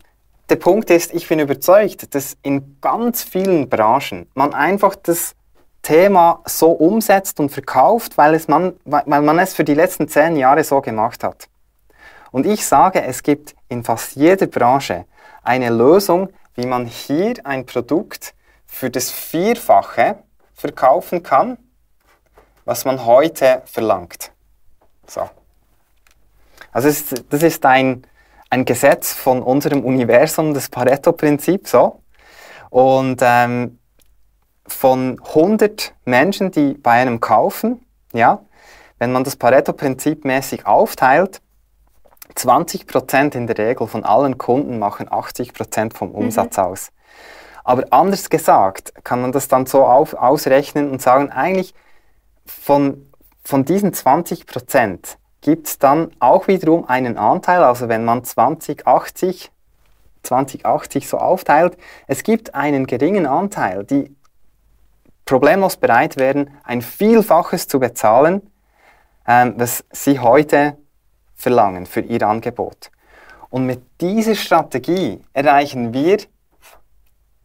der 0.51 0.57
Punkt 0.57 0.91
ist, 0.91 1.15
ich 1.15 1.27
bin 1.27 1.39
überzeugt, 1.39 2.15
dass 2.15 2.37
in 2.43 2.79
ganz 2.83 3.23
vielen 3.23 3.71
Branchen 3.71 4.27
man 4.35 4.53
einfach 4.53 4.95
das 4.95 5.35
Thema 5.85 6.41
so 6.47 6.73
umsetzt 6.73 7.39
und 7.39 7.51
verkauft, 7.51 8.19
weil, 8.19 8.35
es 8.35 8.49
man, 8.49 8.73
weil 8.85 9.23
man 9.23 9.39
es 9.39 9.55
für 9.55 9.65
die 9.65 9.75
letzten 9.75 10.09
zehn 10.09 10.35
Jahre 10.35 10.65
so 10.65 10.81
gemacht 10.81 11.23
hat. 11.23 11.49
Und 12.33 12.47
ich 12.47 12.67
sage, 12.67 13.03
es 13.05 13.23
gibt 13.23 13.55
in 13.69 13.85
fast 13.85 14.17
jeder 14.17 14.47
Branche 14.47 15.05
eine 15.45 15.71
Lösung, 15.71 16.31
wie 16.55 16.67
man 16.67 16.87
hier 16.87 17.35
ein 17.45 17.67
Produkt 17.67 18.35
für 18.67 18.91
das 18.91 19.11
Vierfache 19.11 20.17
verkaufen 20.55 21.23
kann, 21.23 21.59
was 22.65 22.85
man 22.85 23.05
heute 23.05 23.63
verlangt. 23.67 24.33
So. 25.07 25.29
Also 26.73 26.89
ist, 26.89 27.25
das 27.31 27.43
ist 27.43 27.65
ein, 27.67 28.07
ein 28.49 28.65
Gesetz 28.65 29.13
von 29.13 29.43
unserem 29.43 29.85
Universum, 29.85 30.55
das 30.55 30.71
Pareto-Prinzip. 30.71 31.69
So. 31.69 32.01
Und 32.71 33.21
ähm, 33.23 33.79
von 34.67 35.21
100 35.25 35.95
Menschen, 36.05 36.51
die 36.51 36.75
bei 36.75 36.93
einem 36.93 37.21
kaufen, 37.21 37.85
ja, 38.13 38.41
wenn 38.99 39.13
man 39.13 39.25
das 39.25 39.37
Pareto-Prinzip 39.37 40.25
mäßig 40.25 40.67
aufteilt, 40.67 41.41
20% 42.37 43.35
in 43.35 43.47
der 43.47 43.59
Regel 43.59 43.87
von 43.87 44.05
allen 44.05 44.39
Kunden 44.39 44.79
machen 44.79 45.09
80% 45.09 45.95
vom 45.95 46.11
mhm. 46.11 46.15
Umsatz 46.15 46.57
mhm. 46.57 46.63
aus. 46.65 46.93
Aber 47.65 47.85
anders 47.91 48.29
gesagt, 48.29 48.93
kann 49.05 49.23
man 49.23 49.33
das 49.33 49.49
dann 49.49 49.67
so 49.67 49.85
auf, 49.85 50.15
ausrechnen 50.15 50.91
und 50.91 51.01
sagen, 51.01 51.31
eigentlich 51.31 51.75
von, 52.45 53.11
von 53.43 53.65
diesen 53.65 53.93
20% 53.93 55.17
gibt 55.41 55.67
es 55.67 55.79
dann 55.79 56.11
auch 56.21 56.49
wiederum 56.49 56.89
einen 56.89 57.17
Anteil, 57.19 57.63
also 57.63 57.89
wenn 57.89 58.05
man 58.05 58.25
2080, 58.25 59.51
2080 60.23 61.09
so 61.09 61.19
aufteilt, 61.19 61.77
es 62.07 62.23
gibt 62.23 62.55
einen 62.55 62.87
geringen 62.87 63.27
Anteil, 63.27 63.85
die 63.85 64.15
problemlos 65.25 65.77
bereit 65.77 66.17
wären, 66.17 66.51
ein 66.65 66.83
Vielfaches 66.83 67.69
zu 67.69 67.81
bezahlen, 67.81 68.51
ähm, 69.27 69.55
was 69.57 69.85
sie 69.91 70.19
heute 70.19 70.77
verlangen 71.35 71.87
für 71.87 72.01
ihr 72.01 72.23
Angebot. 72.23 72.91
Und 73.51 73.67
mit 73.67 73.83
dieser 74.01 74.35
Strategie 74.35 75.25
erreichen 75.33 75.95
wir 75.95 76.19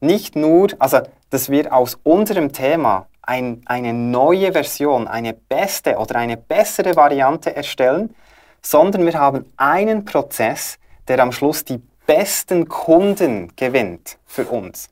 nicht 0.01 0.35
nur, 0.35 0.69
also 0.79 1.01
dass 1.29 1.49
wir 1.49 1.73
aus 1.73 1.97
unserem 2.03 2.51
Thema 2.51 3.07
ein, 3.21 3.61
eine 3.65 3.93
neue 3.93 4.51
Version, 4.51 5.07
eine 5.07 5.33
beste 5.33 5.97
oder 5.97 6.15
eine 6.15 6.37
bessere 6.37 6.95
Variante 6.95 7.55
erstellen, 7.55 8.15
sondern 8.61 9.05
wir 9.05 9.13
haben 9.13 9.45
einen 9.57 10.05
Prozess, 10.05 10.79
der 11.07 11.19
am 11.19 11.31
Schluss 11.31 11.63
die 11.63 11.81
besten 12.07 12.67
Kunden 12.67 13.55
gewinnt 13.55 14.17
für 14.25 14.45
uns. 14.45 14.89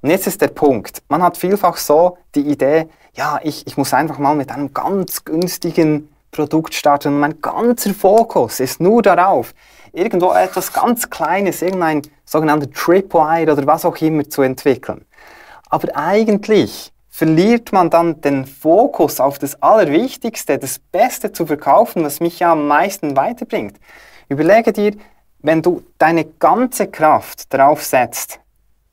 Und 0.00 0.10
jetzt 0.10 0.26
ist 0.26 0.40
der 0.40 0.48
Punkt, 0.48 1.02
man 1.08 1.22
hat 1.22 1.36
vielfach 1.36 1.76
so 1.76 2.18
die 2.34 2.42
Idee, 2.42 2.88
ja, 3.14 3.40
ich, 3.42 3.66
ich 3.66 3.76
muss 3.76 3.92
einfach 3.92 4.18
mal 4.18 4.36
mit 4.36 4.50
einem 4.50 4.72
ganz 4.72 5.24
günstigen 5.24 6.08
Produkt 6.30 6.74
starten 6.74 7.14
und 7.14 7.20
mein 7.20 7.40
ganzer 7.40 7.94
Fokus 7.94 8.60
ist 8.60 8.80
nur 8.80 9.02
darauf, 9.02 9.54
irgendwo 9.92 10.32
etwas 10.32 10.72
ganz 10.72 11.10
Kleines, 11.10 11.62
irgendein 11.62 12.02
sogenannter 12.24 12.70
Tripwire 12.70 13.52
oder 13.52 13.66
was 13.66 13.84
auch 13.84 13.96
immer 13.96 14.28
zu 14.28 14.42
entwickeln. 14.42 15.04
Aber 15.70 15.88
eigentlich 15.96 16.92
verliert 17.08 17.72
man 17.72 17.90
dann 17.90 18.20
den 18.20 18.46
Fokus 18.46 19.18
auf 19.18 19.38
das 19.38 19.60
Allerwichtigste, 19.60 20.58
das 20.58 20.78
Beste 20.78 21.32
zu 21.32 21.46
verkaufen, 21.46 22.04
was 22.04 22.20
mich 22.20 22.38
ja 22.38 22.52
am 22.52 22.68
meisten 22.68 23.16
weiterbringt. 23.16 23.76
Überlege 24.28 24.72
dir, 24.72 24.92
wenn 25.40 25.62
du 25.62 25.82
deine 25.98 26.24
ganze 26.24 26.86
Kraft 26.86 27.52
darauf 27.52 27.82
setzt, 27.82 28.40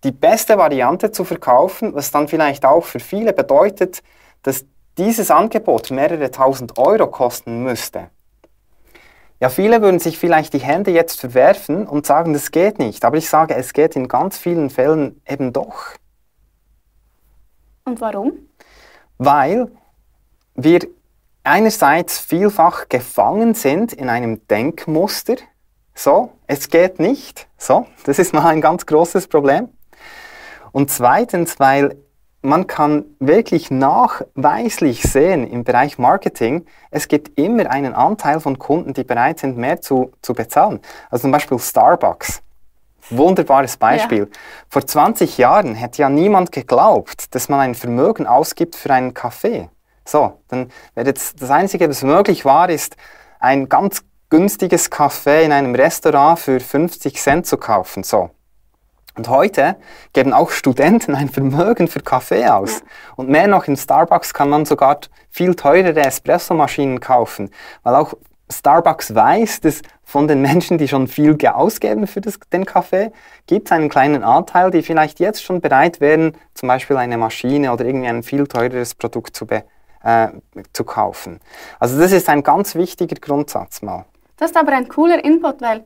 die 0.06 0.12
beste 0.12 0.58
Variante 0.60 1.12
zu 1.12 1.26
verkaufen, 1.26 1.96
was 1.96 2.12
dann 2.12 2.28
vielleicht 2.28 2.64
auch 2.64 2.86
für 2.86 3.00
viele 3.00 3.34
bedeutet, 3.34 4.04
dass 4.44 4.66
dieses 5.00 5.32
Angebot 5.32 5.90
mehrere 5.90 6.30
tausend 6.30 6.78
Euro 6.78 7.08
kosten 7.08 7.64
müsste. 7.64 8.12
Ja, 9.42 9.50
viele 9.50 9.82
würden 9.82 10.00
sich 10.00 10.18
vielleicht 10.18 10.54
die 10.54 10.60
Hände 10.60 10.92
jetzt 10.92 11.20
verwerfen 11.20 11.88
und 11.88 12.06
sagen, 12.06 12.34
das 12.34 12.52
geht 12.52 12.80
nicht. 12.80 13.04
Aber 13.04 13.18
ich 13.18 13.28
sage, 13.28 13.56
es 13.56 13.74
geht 13.74 13.96
in 13.96 14.08
ganz 14.08 14.38
vielen 14.38 14.70
Fällen 14.70 15.22
eben 15.28 15.52
doch. 15.52 15.88
Und 17.84 18.00
warum? 18.00 18.34
Weil 19.18 19.72
wir 20.54 20.88
einerseits 21.44 22.20
vielfach 22.20 22.90
gefangen 22.90 23.56
sind 23.56 23.92
in 23.92 24.10
einem 24.10 24.48
Denkmuster. 24.48 25.36
So, 25.96 26.32
es 26.48 26.70
geht 26.70 27.00
nicht. 27.00 27.48
So, 27.58 27.88
das 28.06 28.20
ist 28.20 28.34
mal 28.34 28.46
ein 28.48 28.62
ganz 28.62 28.86
großes 28.86 29.28
Problem. 29.28 29.70
Und 30.76 30.92
zweitens, 30.92 31.58
weil 31.58 31.96
man 32.42 32.68
kann 32.68 33.06
wirklich 33.20 33.72
nachweislich 33.72 35.04
sehen 35.04 35.50
im 35.50 35.64
Bereich 35.64 35.98
Marketing, 35.98 36.66
es 36.92 37.08
gibt 37.08 37.40
immer 37.40 37.72
einen 37.72 37.94
Anteil 37.94 38.42
von 38.42 38.60
Kunden, 38.60 38.94
die 38.94 39.06
bereit 39.06 39.40
sind, 39.40 39.56
mehr 39.56 39.80
zu, 39.80 40.12
zu 40.22 40.34
bezahlen. 40.34 40.82
Also 41.10 41.22
zum 41.22 41.32
Beispiel 41.32 41.58
Starbucks. 41.60 42.42
Wunderbares 43.10 43.78
Beispiel. 43.78 44.20
Ja. 44.20 44.40
Vor 44.68 44.86
20 44.86 45.38
Jahren 45.38 45.76
hätte 45.76 46.02
ja 46.02 46.10
niemand 46.10 46.52
geglaubt, 46.52 47.34
dass 47.34 47.48
man 47.48 47.62
ein 47.62 47.76
Vermögen 47.76 48.28
ausgibt 48.28 48.76
für 48.76 48.92
einen 48.92 49.14
Kaffee. 49.14 49.70
So, 50.04 50.42
dann 50.50 50.74
wäre 50.94 51.08
jetzt 51.08 51.42
das 51.42 51.52
Einzige, 51.52 51.88
was 51.88 52.04
möglich 52.04 52.44
war, 52.44 52.70
ist 52.70 52.98
ein 53.40 53.70
ganz 53.70 54.04
günstiges 54.30 54.90
Kaffee 54.90 55.46
in 55.46 55.54
einem 55.54 55.74
Restaurant 55.74 56.38
für 56.38 56.60
50 56.60 57.16
Cent 57.16 57.48
zu 57.48 57.56
kaufen. 57.56 58.04
So. 58.04 58.32
Und 59.18 59.30
heute 59.30 59.78
geben 60.14 60.34
auch 60.34 60.52
Studenten 60.52 61.16
ein 61.16 61.30
Vermögen 61.30 61.88
für 61.88 62.02
Kaffee 62.02 62.48
aus. 62.48 62.84
Und 63.16 63.30
mehr 63.30 63.48
noch, 63.48 63.68
in 63.68 63.78
Starbucks 63.78 64.34
kann 64.34 64.50
man 64.50 64.66
sogar 64.66 65.00
viel 65.30 65.56
teurere 65.56 66.02
Espressomaschinen 66.02 67.00
kaufen, 67.00 67.50
weil 67.84 67.96
auch 67.96 68.14
Starbucks 68.52 69.16
weiß, 69.16 69.62
dass 69.62 69.82
von 70.04 70.28
den 70.28 70.42
Menschen, 70.42 70.78
die 70.78 70.88
schon 70.88 71.08
viel 71.08 71.36
ausgeben 71.48 72.08
für 72.08 72.22
das, 72.22 72.40
den 72.54 72.66
Kaffee, 72.66 73.12
gibt 73.48 73.68
es 73.68 73.72
einen 73.72 73.90
kleinen 73.90 74.24
Anteil, 74.24 74.70
die 74.70 74.84
vielleicht 74.84 75.20
jetzt 75.20 75.44
schon 75.44 75.62
bereit 75.62 76.00
wären, 76.00 76.38
zum 76.54 76.68
Beispiel 76.68 76.98
eine 76.98 77.18
Maschine 77.18 77.74
oder 77.74 77.86
irgendwie 77.86 78.08
ein 78.08 78.22
viel 78.22 78.46
teureres 78.46 78.94
Produkt 78.94 79.36
zu, 79.36 79.48
äh, 80.04 80.28
zu 80.74 80.84
kaufen. 80.84 81.40
Also 81.80 82.00
das 82.00 82.12
ist 82.12 82.30
ein 82.30 82.44
ganz 82.44 82.76
wichtiger 82.76 83.16
Grundsatz 83.16 83.82
mal. 83.82 84.06
Das 84.38 84.52
ist 84.52 84.58
aber 84.58 84.74
ein 84.74 84.90
cooler 84.90 85.24
Input, 85.24 85.62
weil 85.62 85.86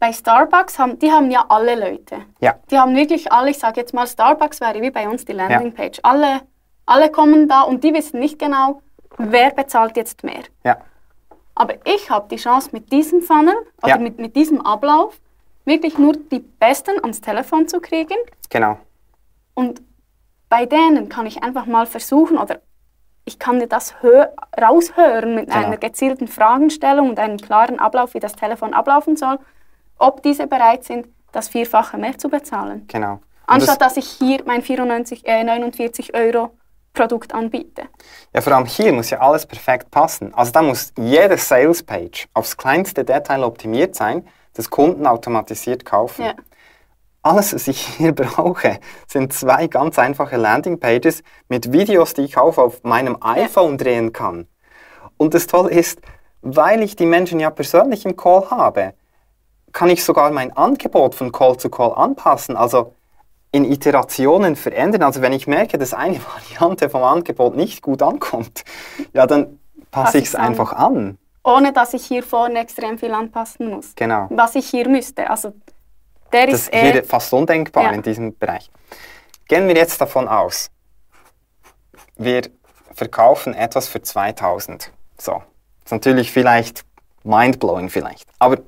bei 0.00 0.12
Starbucks 0.12 0.78
haben, 0.78 0.98
die 0.98 1.12
haben 1.12 1.30
ja 1.30 1.44
alle 1.48 1.78
Leute. 1.78 2.24
Ja. 2.40 2.58
Die 2.70 2.78
haben 2.78 2.96
wirklich 2.96 3.30
alle, 3.30 3.50
ich 3.50 3.58
sage 3.58 3.80
jetzt 3.80 3.94
mal, 3.94 4.06
Starbucks 4.06 4.60
wäre 4.60 4.80
wie 4.80 4.90
bei 4.90 5.06
uns 5.08 5.26
die 5.26 5.32
Landingpage. 5.32 5.98
Ja. 5.98 6.04
Alle, 6.04 6.40
alle 6.86 7.10
kommen 7.10 7.46
da 7.46 7.60
und 7.62 7.84
die 7.84 7.92
wissen 7.92 8.18
nicht 8.18 8.38
genau, 8.38 8.80
wer 9.18 9.50
bezahlt 9.50 9.96
jetzt 9.98 10.24
mehr. 10.24 10.42
Ja. 10.64 10.78
Aber 11.54 11.74
ich 11.84 12.10
habe 12.10 12.26
die 12.30 12.36
Chance 12.36 12.70
mit 12.72 12.90
diesem 12.90 13.20
Funnel 13.20 13.54
oder 13.82 13.90
ja. 13.90 13.98
mit, 13.98 14.18
mit 14.18 14.34
diesem 14.34 14.62
Ablauf 14.62 15.20
wirklich 15.66 15.98
nur 15.98 16.14
die 16.14 16.40
Besten 16.40 16.98
ans 17.02 17.20
Telefon 17.20 17.68
zu 17.68 17.80
kriegen. 17.80 18.16
Genau. 18.48 18.78
Und 19.52 19.82
bei 20.48 20.64
denen 20.64 21.10
kann 21.10 21.26
ich 21.26 21.42
einfach 21.42 21.66
mal 21.66 21.84
versuchen 21.84 22.38
oder 22.38 22.60
ich 23.26 23.38
kann 23.38 23.60
dir 23.60 23.66
das 23.66 23.94
raushören 24.58 25.34
mit 25.34 25.50
genau. 25.50 25.66
einer 25.66 25.76
gezielten 25.76 26.26
Fragestellung 26.26 27.10
und 27.10 27.18
einem 27.18 27.36
klaren 27.36 27.78
Ablauf, 27.78 28.14
wie 28.14 28.20
das 28.20 28.34
Telefon 28.34 28.72
ablaufen 28.72 29.16
soll 29.16 29.38
ob 30.00 30.22
diese 30.22 30.46
bereit 30.46 30.84
sind, 30.84 31.06
das 31.32 31.48
Vierfache 31.48 31.96
mehr 31.96 32.18
zu 32.18 32.28
bezahlen. 32.28 32.86
Genau. 32.88 33.20
Anstatt 33.46 33.80
dass 33.80 33.96
ich 33.96 34.06
hier 34.06 34.42
mein 34.46 34.62
94, 34.62 35.26
äh, 35.26 35.44
49 35.44 36.14
Euro 36.14 36.50
Produkt 36.92 37.34
anbiete. 37.34 37.82
Ja, 38.34 38.40
vor 38.40 38.52
allem 38.52 38.66
hier 38.66 38.92
muss 38.92 39.10
ja 39.10 39.20
alles 39.20 39.46
perfekt 39.46 39.90
passen. 39.90 40.34
Also 40.34 40.52
da 40.52 40.62
muss 40.62 40.92
jede 40.98 41.36
Salespage 41.36 42.26
aufs 42.34 42.56
kleinste 42.56 43.04
Detail 43.04 43.44
optimiert 43.44 43.94
sein, 43.94 44.26
dass 44.54 44.70
Kunden 44.70 45.06
automatisiert 45.06 45.84
kaufen. 45.84 46.24
Ja. 46.24 46.34
Alles, 47.22 47.54
was 47.54 47.68
ich 47.68 47.80
hier 47.80 48.12
brauche, 48.14 48.80
sind 49.06 49.32
zwei 49.32 49.66
ganz 49.66 49.98
einfache 49.98 50.36
Landingpages 50.36 51.22
mit 51.48 51.72
Videos, 51.72 52.14
die 52.14 52.22
ich 52.22 52.36
auch 52.36 52.58
auf 52.58 52.82
meinem 52.82 53.18
iPhone 53.20 53.78
drehen 53.78 54.12
kann. 54.12 54.48
Und 55.16 55.34
das 55.34 55.46
Tolle 55.46 55.70
ist, 55.70 56.00
weil 56.42 56.82
ich 56.82 56.96
die 56.96 57.06
Menschen 57.06 57.38
ja 57.38 57.50
persönlich 57.50 58.04
im 58.04 58.16
Call 58.16 58.50
habe, 58.50 58.94
kann 59.72 59.90
ich 59.90 60.04
sogar 60.04 60.30
mein 60.30 60.56
Angebot 60.56 61.14
von 61.14 61.32
Call 61.32 61.56
zu 61.56 61.70
Call 61.70 61.92
anpassen. 61.94 62.56
Also 62.56 62.94
in 63.52 63.70
Iterationen 63.70 64.56
verändern. 64.56 65.02
Also 65.02 65.22
wenn 65.22 65.32
ich 65.32 65.46
merke, 65.46 65.78
dass 65.78 65.94
eine 65.94 66.20
Variante 66.34 66.88
vom 66.88 67.02
Angebot 67.02 67.56
nicht 67.56 67.82
gut 67.82 68.02
ankommt, 68.02 68.64
ja, 69.12 69.26
dann 69.26 69.58
passe 69.90 70.18
ich 70.18 70.26
es 70.26 70.34
einfach 70.34 70.72
an. 70.72 71.18
Ohne 71.42 71.72
dass 71.72 71.94
ich 71.94 72.04
hier 72.04 72.22
vorne 72.22 72.60
extrem 72.60 72.98
viel 72.98 73.12
anpassen 73.12 73.70
muss. 73.70 73.94
Genau. 73.96 74.26
Was 74.30 74.54
ich 74.54 74.68
hier 74.68 74.88
müsste. 74.88 75.28
Also 75.28 75.54
der 76.32 76.46
das 76.46 76.62
ist 76.62 76.72
wäre 76.72 76.98
äh, 76.98 77.02
fast 77.02 77.32
undenkbar 77.32 77.84
ja. 77.84 77.90
in 77.90 78.02
diesem 78.02 78.36
Bereich. 78.36 78.70
Gehen 79.48 79.66
wir 79.66 79.74
jetzt 79.74 80.00
davon 80.00 80.28
aus, 80.28 80.70
wir 82.16 82.42
verkaufen 82.94 83.54
etwas 83.54 83.88
für 83.88 84.00
2000. 84.00 84.92
So, 85.18 85.32
das 85.32 85.42
ist 85.86 85.90
natürlich 85.90 86.30
vielleicht 86.30 86.84
mindblowing 87.24 87.88
vielleicht, 87.88 88.28
aber 88.38 88.58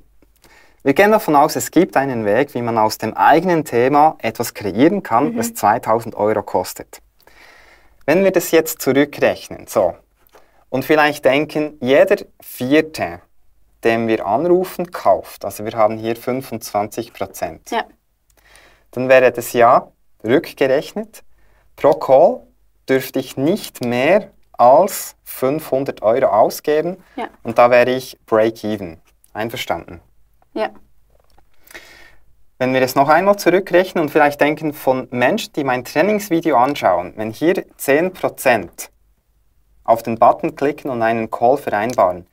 wir 0.84 0.94
gehen 0.94 1.12
davon 1.12 1.36
aus, 1.36 1.54
es 1.56 1.70
gibt 1.70 1.96
einen 1.96 2.24
Weg, 2.24 2.54
wie 2.54 2.62
man 2.62 2.76
aus 2.78 2.98
dem 2.98 3.14
eigenen 3.16 3.64
Thema 3.64 4.16
etwas 4.18 4.52
kreieren 4.54 5.02
kann, 5.02 5.36
das 5.36 5.54
2000 5.54 6.14
Euro 6.16 6.42
kostet. 6.42 7.00
Wenn 8.04 8.24
wir 8.24 8.32
das 8.32 8.50
jetzt 8.50 8.82
zurückrechnen, 8.82 9.66
so, 9.68 9.94
und 10.70 10.84
vielleicht 10.84 11.24
denken, 11.24 11.76
jeder 11.80 12.16
Vierte, 12.40 13.20
den 13.84 14.08
wir 14.08 14.26
anrufen, 14.26 14.90
kauft, 14.90 15.44
also 15.44 15.64
wir 15.64 15.72
haben 15.72 15.98
hier 15.98 16.16
25 16.16 17.12
Prozent, 17.12 17.70
ja. 17.70 17.84
dann 18.90 19.08
wäre 19.08 19.30
das 19.30 19.52
ja 19.52 19.88
rückgerechnet, 20.24 21.22
pro 21.76 21.92
Call 21.92 22.40
dürfte 22.88 23.20
ich 23.20 23.36
nicht 23.36 23.84
mehr 23.84 24.30
als 24.58 25.14
500 25.24 26.02
Euro 26.02 26.26
ausgeben 26.26 26.96
Ja. 27.16 27.28
und 27.42 27.58
da 27.58 27.70
wäre 27.70 27.90
ich 27.90 28.18
break-even. 28.26 29.00
Einverstanden? 29.32 30.00
Ja. 30.54 30.70
Wenn 32.58 32.74
wir 32.74 32.82
es 32.82 32.94
noch 32.94 33.08
einmal 33.08 33.36
zurückrechnen 33.38 34.02
und 34.02 34.10
vielleicht 34.10 34.40
denken 34.40 34.72
von 34.72 35.08
Menschen, 35.10 35.52
die 35.54 35.64
mein 35.64 35.84
Trainingsvideo 35.84 36.56
anschauen, 36.56 37.12
wenn 37.16 37.32
hier 37.32 37.54
10% 37.76 38.88
auf 39.84 40.02
den 40.02 40.16
Button 40.18 40.54
klicken 40.54 40.90
und 40.90 41.02
einen 41.02 41.30
Call 41.30 41.56
vereinbaren, 41.56 42.26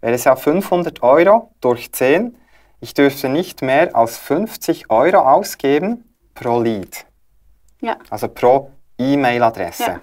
wäre 0.00 0.14
es 0.14 0.24
ja 0.24 0.34
500 0.34 1.02
Euro 1.02 1.52
durch 1.60 1.92
10. 1.92 2.36
Ich 2.80 2.94
dürfte 2.94 3.28
nicht 3.28 3.62
mehr 3.62 3.94
als 3.94 4.18
50 4.18 4.90
Euro 4.90 5.18
ausgeben 5.18 6.04
pro 6.34 6.60
Lead, 6.60 7.06
Ja. 7.80 7.96
also 8.10 8.28
pro 8.28 8.70
E-Mail-Adresse. 8.98 9.82
Ja. 9.84 10.00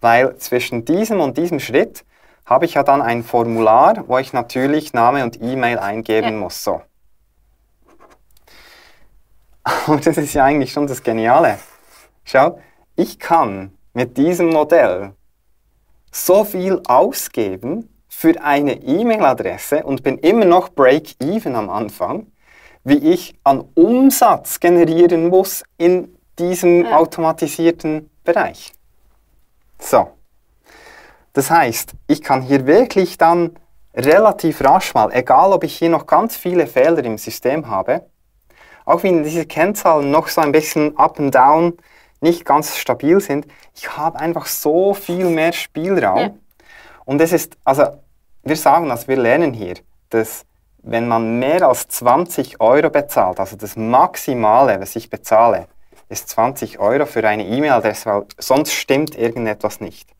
Weil 0.00 0.36
zwischen 0.36 0.84
diesem 0.84 1.20
und 1.20 1.36
diesem 1.38 1.60
Schritt 1.60 2.04
habe 2.50 2.64
ich 2.66 2.74
ja 2.74 2.82
dann 2.82 3.00
ein 3.00 3.22
Formular, 3.22 4.04
wo 4.08 4.18
ich 4.18 4.32
natürlich 4.32 4.92
Name 4.92 5.22
und 5.22 5.40
E-Mail 5.40 5.78
eingeben 5.78 6.32
Ja. 6.32 6.36
muss. 6.38 6.62
So. 6.62 6.82
Und 9.86 10.04
das 10.04 10.16
ist 10.18 10.34
ja 10.34 10.44
eigentlich 10.44 10.72
schon 10.72 10.86
das 10.86 11.02
Geniale. 11.02 11.58
Schau, 12.24 12.58
ich 12.96 13.18
kann 13.18 13.72
mit 13.94 14.16
diesem 14.16 14.48
Modell 14.50 15.12
so 16.10 16.44
viel 16.44 16.82
ausgeben 16.86 17.88
für 18.08 18.42
eine 18.42 18.72
E-Mail-Adresse 18.82 19.84
und 19.84 20.02
bin 20.02 20.18
immer 20.18 20.44
noch 20.44 20.70
break-even 20.70 21.54
am 21.54 21.70
Anfang, 21.70 22.26
wie 22.82 23.12
ich 23.12 23.38
an 23.44 23.64
Umsatz 23.74 24.58
generieren 24.58 25.28
muss 25.28 25.62
in 25.78 26.16
diesem 26.38 26.84
Ja. 26.84 26.96
automatisierten 26.98 28.10
Bereich. 28.24 28.72
So. 29.78 30.10
Das 31.32 31.50
heißt, 31.50 31.92
ich 32.06 32.22
kann 32.22 32.42
hier 32.42 32.66
wirklich 32.66 33.18
dann 33.18 33.56
relativ 33.94 34.62
rasch 34.62 34.94
mal, 34.94 35.10
egal 35.12 35.52
ob 35.52 35.64
ich 35.64 35.76
hier 35.76 35.88
noch 35.88 36.06
ganz 36.06 36.36
viele 36.36 36.66
Fehler 36.66 37.04
im 37.04 37.18
System 37.18 37.68
habe, 37.68 38.06
auch 38.84 39.02
wenn 39.02 39.22
diese 39.22 39.46
Kennzahlen 39.46 40.10
noch 40.10 40.28
so 40.28 40.40
ein 40.40 40.52
bisschen 40.52 40.96
up 40.96 41.18
and 41.18 41.34
down 41.34 41.76
nicht 42.20 42.44
ganz 42.44 42.76
stabil 42.76 43.20
sind, 43.20 43.46
ich 43.74 43.96
habe 43.96 44.18
einfach 44.18 44.46
so 44.46 44.94
viel 44.94 45.26
mehr 45.26 45.52
Spielraum. 45.52 46.18
Ja. 46.18 46.30
Und 47.04 47.20
es 47.20 47.32
ist, 47.32 47.56
also 47.64 47.84
wir 48.42 48.56
sagen 48.56 48.88
das, 48.88 49.08
wir 49.08 49.16
lernen 49.16 49.52
hier, 49.52 49.74
dass 50.10 50.44
wenn 50.82 51.08
man 51.08 51.38
mehr 51.38 51.66
als 51.66 51.88
20 51.88 52.60
Euro 52.60 52.90
bezahlt, 52.90 53.38
also 53.38 53.56
das 53.56 53.76
Maximale, 53.76 54.80
was 54.80 54.96
ich 54.96 55.10
bezahle, 55.10 55.66
ist 56.08 56.28
20 56.30 56.78
Euro 56.78 57.06
für 57.06 57.26
eine 57.26 57.46
E-Mail-Adresse, 57.46 58.06
weil 58.06 58.26
sonst 58.38 58.72
stimmt 58.72 59.16
irgendetwas 59.16 59.80
nicht. 59.80 60.10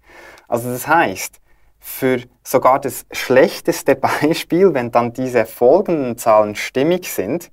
Also 0.50 0.70
das 0.70 0.88
heißt, 0.88 1.40
für 1.78 2.20
sogar 2.42 2.80
das 2.80 3.06
schlechteste 3.12 3.94
Beispiel, 4.20 4.74
wenn 4.74 4.90
dann 4.90 5.12
diese 5.12 5.46
folgenden 5.46 6.18
Zahlen 6.18 6.56
stimmig 6.56 7.10
sind, 7.10 7.50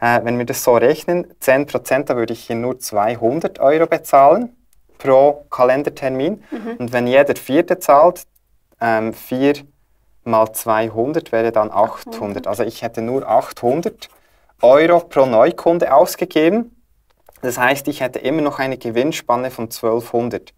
äh, 0.00 0.20
wenn 0.24 0.38
wir 0.38 0.46
das 0.46 0.64
so 0.64 0.74
rechnen, 0.74 1.32
10%, 1.40 2.04
da 2.04 2.16
würde 2.16 2.32
ich 2.32 2.44
hier 2.44 2.56
nur 2.56 2.78
200 2.80 3.60
Euro 3.60 3.86
bezahlen 3.86 4.56
pro 4.98 5.44
Kalendertermin. 5.50 6.42
Und 6.78 6.92
wenn 6.92 7.06
jeder 7.06 7.36
Vierte 7.36 7.78
zahlt, 7.78 8.24
ähm, 8.80 9.12
4 9.12 9.54
mal 10.24 10.52
200 10.52 11.32
wäre 11.32 11.52
dann 11.52 11.70
800. 11.70 12.46
Also 12.46 12.62
ich 12.62 12.82
hätte 12.82 13.02
nur 13.02 13.28
800 13.28 14.08
Euro 14.62 15.00
pro 15.00 15.26
Neukunde 15.26 15.92
ausgegeben. 15.92 16.81
Das 17.42 17.58
heißt, 17.58 17.88
ich 17.88 18.00
hätte 18.00 18.18
immer 18.20 18.40
noch 18.40 18.58
eine 18.58 18.78
Gewinnspanne 18.78 19.50
von 19.50 19.64
1200. 19.64 20.54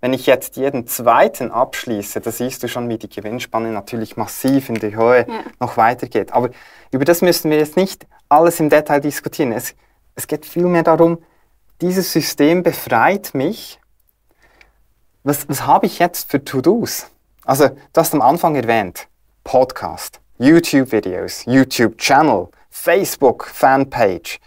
Wenn 0.00 0.12
ich 0.12 0.26
jetzt 0.26 0.56
jeden 0.56 0.86
zweiten 0.86 1.50
abschließe, 1.50 2.20
da 2.20 2.30
siehst 2.30 2.62
du 2.62 2.68
schon, 2.68 2.88
wie 2.88 2.96
die 2.98 3.08
Gewinnspanne 3.08 3.72
natürlich 3.72 4.16
massiv 4.16 4.68
in 4.68 4.76
die 4.76 4.96
Höhe 4.96 5.26
Ja. 5.28 5.42
noch 5.60 5.76
weitergeht. 5.76 6.32
Aber 6.32 6.50
über 6.92 7.04
das 7.04 7.20
müssen 7.20 7.50
wir 7.50 7.58
jetzt 7.58 7.76
nicht 7.76 8.06
alles 8.28 8.60
im 8.60 8.70
Detail 8.70 9.00
diskutieren. 9.00 9.52
Es, 9.52 9.74
es 10.14 10.26
geht 10.26 10.46
vielmehr 10.46 10.84
darum, 10.84 11.18
dieses 11.80 12.12
System 12.12 12.62
befreit 12.62 13.34
mich. 13.34 13.80
Was, 15.24 15.48
was 15.48 15.66
habe 15.66 15.86
ich 15.86 15.98
jetzt 15.98 16.30
für 16.30 16.42
To-Dos? 16.44 17.06
Also, 17.44 17.68
du 17.68 17.76
hast 18.00 18.14
am 18.14 18.22
Anfang 18.22 18.54
erwähnt, 18.54 19.08
Podcast, 19.42 20.20
YouTube-Videos, 20.38 21.44
YouTube-Channel, 21.46 22.48
Facebook-Fanpage, 22.70 24.38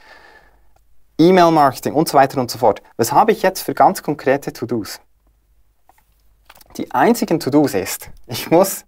E-Mail-Marketing 1.30 1.94
und 1.94 2.10
so 2.10 2.18
weiter 2.18 2.40
und 2.40 2.50
so 2.50 2.58
fort. 2.58 2.82
Was 2.98 3.12
habe 3.12 3.32
ich 3.32 3.42
jetzt 3.44 3.62
für 3.62 3.74
ganz 3.74 4.02
konkrete 4.02 4.52
To-Dos? 4.52 5.00
Die 6.78 6.92
einzigen 6.92 7.40
To-Dos 7.40 7.74
ist, 7.74 8.10
ich 8.28 8.50
muss 8.50 8.86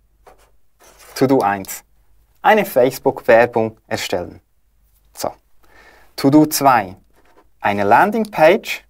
To-Do 1.16 1.42
1, 1.42 1.84
eine 2.42 2.66
Facebook-Werbung 2.66 3.78
erstellen. 3.88 4.42
So. 5.16 5.32
To-Do 6.16 6.46
2, 6.46 6.96
eine 7.60 7.84
Landingpage 7.84 8.84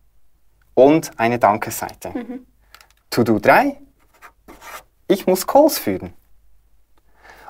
und 0.73 1.11
eine 1.19 1.39
Dankeseite. 1.39 2.13
To-Do 3.09 3.39
3, 3.39 3.77
ich 5.07 5.27
muss 5.27 5.45
Calls 5.45 5.77
führen. 5.77 6.13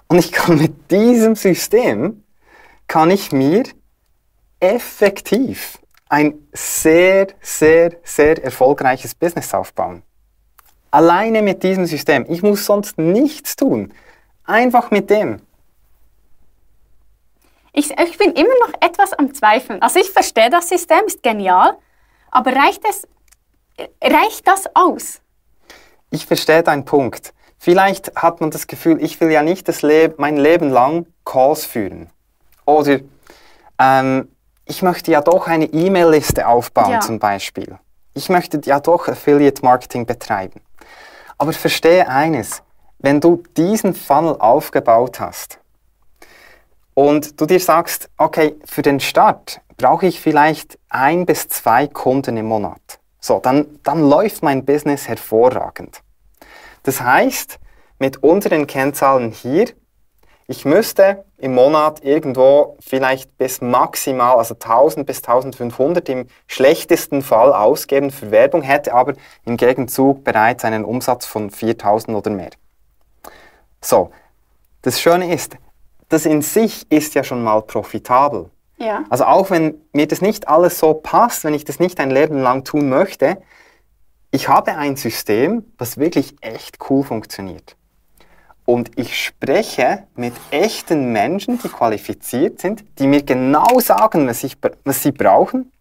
Und 0.08 0.17
ich 0.17 0.32
kann 0.32 0.58
mit 0.58 0.91
diesem 0.91 1.36
System, 1.36 2.23
kann 2.88 3.12
ich 3.12 3.32
mir 3.32 3.63
effektiv 4.60 5.79
ein 6.13 6.47
sehr, 6.54 7.30
sehr, 7.41 7.95
sehr 8.04 8.43
erfolgreiches 8.43 9.15
Business 9.15 9.52
aufbauen. 9.52 10.04
Alleine 10.91 11.41
mit 11.41 11.63
diesem 11.63 11.88
System. 11.88 12.23
Ich 12.30 12.43
muss 12.43 12.67
sonst 12.67 12.99
nichts 12.99 13.56
tun. 13.56 13.91
Einfach 14.43 14.91
mit 14.91 15.10
dem. 15.10 15.41
Ich, 17.71 17.89
ich 17.89 18.17
bin 18.19 18.32
immer 18.34 18.54
noch 18.67 18.80
etwas 18.80 19.13
am 19.13 19.34
Zweifeln. 19.34 19.82
Also 19.82 19.99
ich 19.99 20.12
verstehe 20.12 20.52
das 20.52 20.69
System, 20.69 20.99
ist 21.08 21.23
genial, 21.23 21.80
aber 22.30 22.56
reicht 22.56 22.84
es, 22.88 23.08
reicht 24.04 24.47
das 24.47 24.69
aus? 24.76 25.19
Ich 26.12 26.28
verstehe 26.28 26.62
deinen 26.62 26.86
Punkt. 26.86 27.34
Vielleicht 27.58 28.15
hat 28.15 28.39
man 28.39 28.52
das 28.52 28.67
Gefühl, 28.67 29.04
ich 29.04 29.19
will 29.19 29.32
ja 29.32 29.41
nicht 29.41 29.67
das 29.67 29.82
Le 29.82 30.13
mein 30.17 30.38
Leben 30.38 30.69
lang 30.69 31.08
Calls 31.26 31.65
führen. 31.65 32.12
Oder 32.65 32.99
ähm, 33.80 34.28
ich 34.65 34.82
möchte 34.82 35.12
ja 35.12 35.21
doch 35.21 35.47
eine 35.47 35.65
E-Mail-Liste 35.65 36.47
aufbauen 36.47 36.91
Ja. 36.91 36.99
zum 36.99 37.19
Beispiel. 37.19 37.78
Ich 38.13 38.30
möchte 38.30 38.62
ja 38.65 38.80
doch 38.80 39.08
Affiliate-Marketing 39.08 40.06
betreiben. 40.06 40.62
Aber 41.38 41.52
verstehe 41.54 42.08
eines, 42.08 42.62
wenn 42.99 43.19
du 43.19 43.43
diesen 43.58 43.93
Funnel 43.93 44.36
aufgebaut 44.39 45.19
hast 45.19 45.60
und 46.93 47.39
du 47.41 47.45
dir 47.45 47.60
sagst, 47.60 48.10
okay, 48.17 48.56
für 48.65 48.82
den 48.82 48.99
Start 48.99 49.60
brauche 49.78 50.06
ich 50.06 50.21
vielleicht 50.21 50.78
ein 50.89 51.26
bis 51.26 51.47
zwei 51.49 51.88
Kunden 51.88 52.38
im 52.38 52.45
Monat. 52.45 52.99
So, 53.19 53.39
dann, 53.39 53.80
dann 53.84 54.08
läuft 54.10 54.43
mein 54.43 54.63
Business 54.63 55.08
hervorragend. 55.08 56.02
Das 56.84 57.02
heißt, 57.02 57.60
mit 57.97 58.21
unseren 58.21 58.67
Kennzahlen 58.67 59.32
hier, 59.32 59.69
ich 60.47 60.65
müsste 60.65 61.26
im 61.43 61.56
Monat 61.56 62.06
irgendwo 62.06 62.77
vielleicht 62.79 63.38
bis 63.38 63.60
maximal, 63.60 64.38
also 64.38 64.53
1000 64.53 65.06
bis 65.06 65.17
1500 65.17 66.08
im 66.08 66.27
schlechtesten 66.47 67.21
Fall 67.21 67.51
ausgeben 67.51 68.12
für 68.12 68.32
Werbung, 68.32 68.62
hätte 68.62 68.93
aber 68.93 69.15
im 69.43 69.58
Gegenzug 69.58 70.23
bereits 70.23 70.63
einen 70.63 70.86
Umsatz 70.86 71.25
von 71.25 71.51
4000 71.51 72.15
oder 72.15 72.32
mehr. 72.32 72.51
So, 73.82 74.12
das 74.84 75.01
Schöne 75.01 75.34
ist, 75.34 75.58
das 76.08 76.25
in 76.25 76.41
sich 76.41 76.89
ist 76.89 77.13
ja 77.13 77.25
schon 77.25 77.43
mal 77.43 77.62
profitabel. 77.62 78.49
Ja. 78.77 79.03
Also 79.10 79.25
auch 79.25 79.49
wenn 79.49 79.82
mir 79.91 80.08
das 80.08 80.21
nicht 80.21 80.47
alles 80.47 80.79
so 80.79 80.93
passt, 80.93 81.43
wenn 81.43 81.53
ich 81.53 81.65
das 81.65 81.77
nicht 81.77 81.99
ein 81.99 82.10
Leben 82.10 82.41
lang 82.41 82.63
tun 82.63 82.88
möchte, 82.88 83.41
ich 84.32 84.47
habe 84.47 84.77
ein 84.77 84.95
System, 84.95 85.65
das 85.77 85.97
wirklich 85.97 86.38
echt 86.39 86.77
cool 86.89 87.03
funktioniert. 87.03 87.75
Und 88.65 88.91
ich 88.97 89.21
spreche 89.21 90.08
mit 90.15 90.34
echten 90.52 91.12
Menschen, 91.12 91.60
die 91.60 91.67
qualifiziert 91.67 92.62
sind, 92.62 92.86
die 92.97 93.08
mir 93.08 93.23
genau 93.23 93.80
sagen, 93.80 94.28
was, 94.28 94.43
ich, 94.43 94.58
was 94.86 95.04
sie 95.04 95.12
brauchen. 95.12 95.71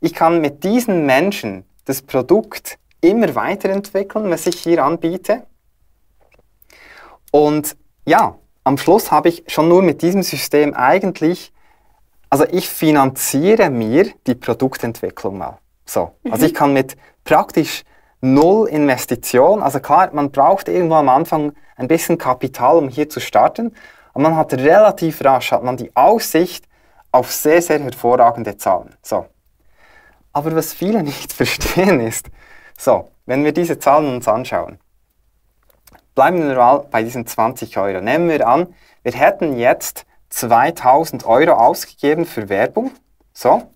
Ich 0.00 0.12
kann 0.12 0.40
mit 0.40 0.64
diesen 0.64 1.06
Menschen 1.06 1.64
das 1.86 2.02
Produkt 2.02 2.78
immer 3.00 3.34
weiterentwickeln, 3.34 4.30
was 4.30 4.46
ich 4.46 4.60
hier 4.60 4.84
anbiete. 4.84 5.46
Und 7.30 7.76
ja, 8.06 8.38
am 8.64 8.78
Schluss 8.78 9.10
habe 9.10 9.28
ich 9.28 9.44
schon 9.46 9.68
nur 9.68 9.82
mit 9.82 10.02
diesem 10.02 10.22
System 10.22 10.74
eigentlich, 10.74 11.52
also 12.28 12.44
ich 12.50 12.68
finanziere 12.68 13.70
mir 13.70 14.10
die 14.26 14.34
Produktentwicklung 14.34 15.38
mal. 15.38 15.58
So. 15.86 16.12
Mhm. 16.22 16.32
Also 16.32 16.46
ich 16.46 16.54
kann 16.54 16.72
mit 16.72 16.96
praktisch 17.24 17.84
null 18.24 18.68
Investition, 18.68 19.62
also 19.62 19.80
klar, 19.80 20.10
man 20.12 20.30
braucht 20.30 20.68
irgendwo 20.68 20.94
am 20.94 21.08
Anfang 21.08 21.52
ein 21.76 21.88
bisschen 21.88 22.16
Kapital, 22.16 22.78
um 22.78 22.88
hier 22.88 23.08
zu 23.08 23.20
starten, 23.20 23.74
aber 24.14 24.22
man 24.22 24.36
hat 24.36 24.54
relativ 24.54 25.22
rasch 25.24 25.52
hat 25.52 25.62
man 25.62 25.76
die 25.76 25.94
Aussicht 25.94 26.66
auf 27.12 27.30
sehr, 27.30 27.60
sehr 27.60 27.80
hervorragende 27.80 28.56
Zahlen. 28.56 28.94
So. 29.02 29.26
Aber 30.32 30.56
was 30.56 30.72
viele 30.72 31.02
nicht 31.10 31.32
verstehen 31.32 32.00
ist, 32.00 32.30
so, 32.78 33.10
wenn 33.26 33.44
wir 33.44 33.52
diese 33.52 33.78
Zahlen 33.78 34.14
uns 34.16 34.26
anschauen, 34.26 34.78
bleiben 36.14 36.48
wir 36.48 36.56
mal 36.56 36.86
bei 36.90 37.02
diesen 37.02 37.26
20 37.26 37.76
Euro. 37.76 38.00
Nehmen 38.00 38.28
wir 38.28 38.46
an, 38.48 38.74
wir 39.02 39.12
hätten 39.12 39.56
jetzt 39.58 40.06
2000 40.30 41.26
Euro 41.26 41.52
ausgegeben 41.52 42.24
für 42.24 42.48
Werbung. 42.48 42.90
So. 43.32 43.70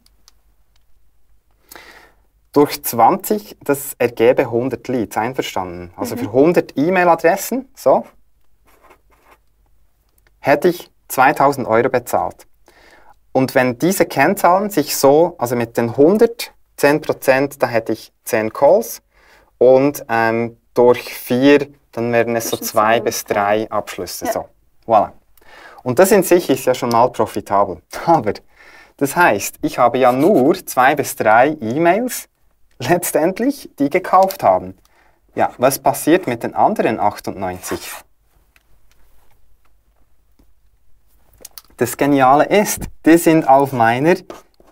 Durch 2.53 2.83
20, 2.83 3.59
das 3.63 3.95
ergäbe 3.99 4.43
100 4.43 4.89
Leads, 4.89 5.17
einverstanden. 5.17 5.93
Also 5.97 6.17
mhm. 6.17 6.21
für 6.21 6.27
100 6.27 6.77
E-Mail-Adressen, 6.77 7.69
so, 7.75 8.05
hätte 10.41 10.69
ich 10.69 10.91
2000 11.09 11.67
Euro 11.67 11.89
bezahlt. 11.89 12.47
Und 13.33 13.55
wenn 13.55 13.79
diese 13.79 14.07
Kennzahlen 14.07 14.71
sich 14.71 14.97
so, 14.97 15.37
also 15.39 15.57
mit 15.57 15.77
den 15.77 15.91
100, 15.91 16.53
10%, 16.79 17.59
da 17.59 17.67
hätte 17.67 17.93
ich 17.93 18.13
10 18.25 18.53
Calls 18.53 19.03
und 19.59 20.05
ähm, 20.09 20.57
durch 20.75 21.15
4 21.15 21.69
dann 21.99 22.13
wären 22.13 22.37
es 22.37 22.51
so 22.51 22.57
zwei 22.57 23.01
bis 23.01 23.25
drei 23.25 23.71
Abschlüsse. 23.71 24.27
Ja. 24.27 24.33
So, 24.33 24.49
voilà. 24.87 25.13
Und 25.83 25.99
das 25.99 26.13
in 26.13 26.23
sich 26.23 26.49
ist 26.51 26.65
ja 26.65 26.75
schon 26.75 26.91
mal 26.91 27.09
profitabel. 27.11 27.83
Aber 28.07 28.35
das 28.97 29.17
heißt, 29.17 29.57
ich 29.63 29.79
habe 29.79 29.99
ja 29.99 30.13
nur 30.13 30.55
zwei 30.67 30.95
bis 30.95 31.17
drei 31.17 31.57
E-Mails 31.61 32.29
letztendlich, 32.79 33.71
die 33.79 33.91
gekauft 33.91 34.43
haben. 34.43 34.77
Ja, 35.35 35.53
was 35.59 35.79
passiert 35.79 36.27
mit 36.27 36.43
den 36.43 36.55
anderen 36.55 36.99
98? 36.99 37.81
Das 41.77 41.97
Geniale 41.97 42.45
ist, 42.45 42.87
die 43.07 43.19
sind 43.19 43.49
auf 43.49 43.73
meiner 43.73 44.17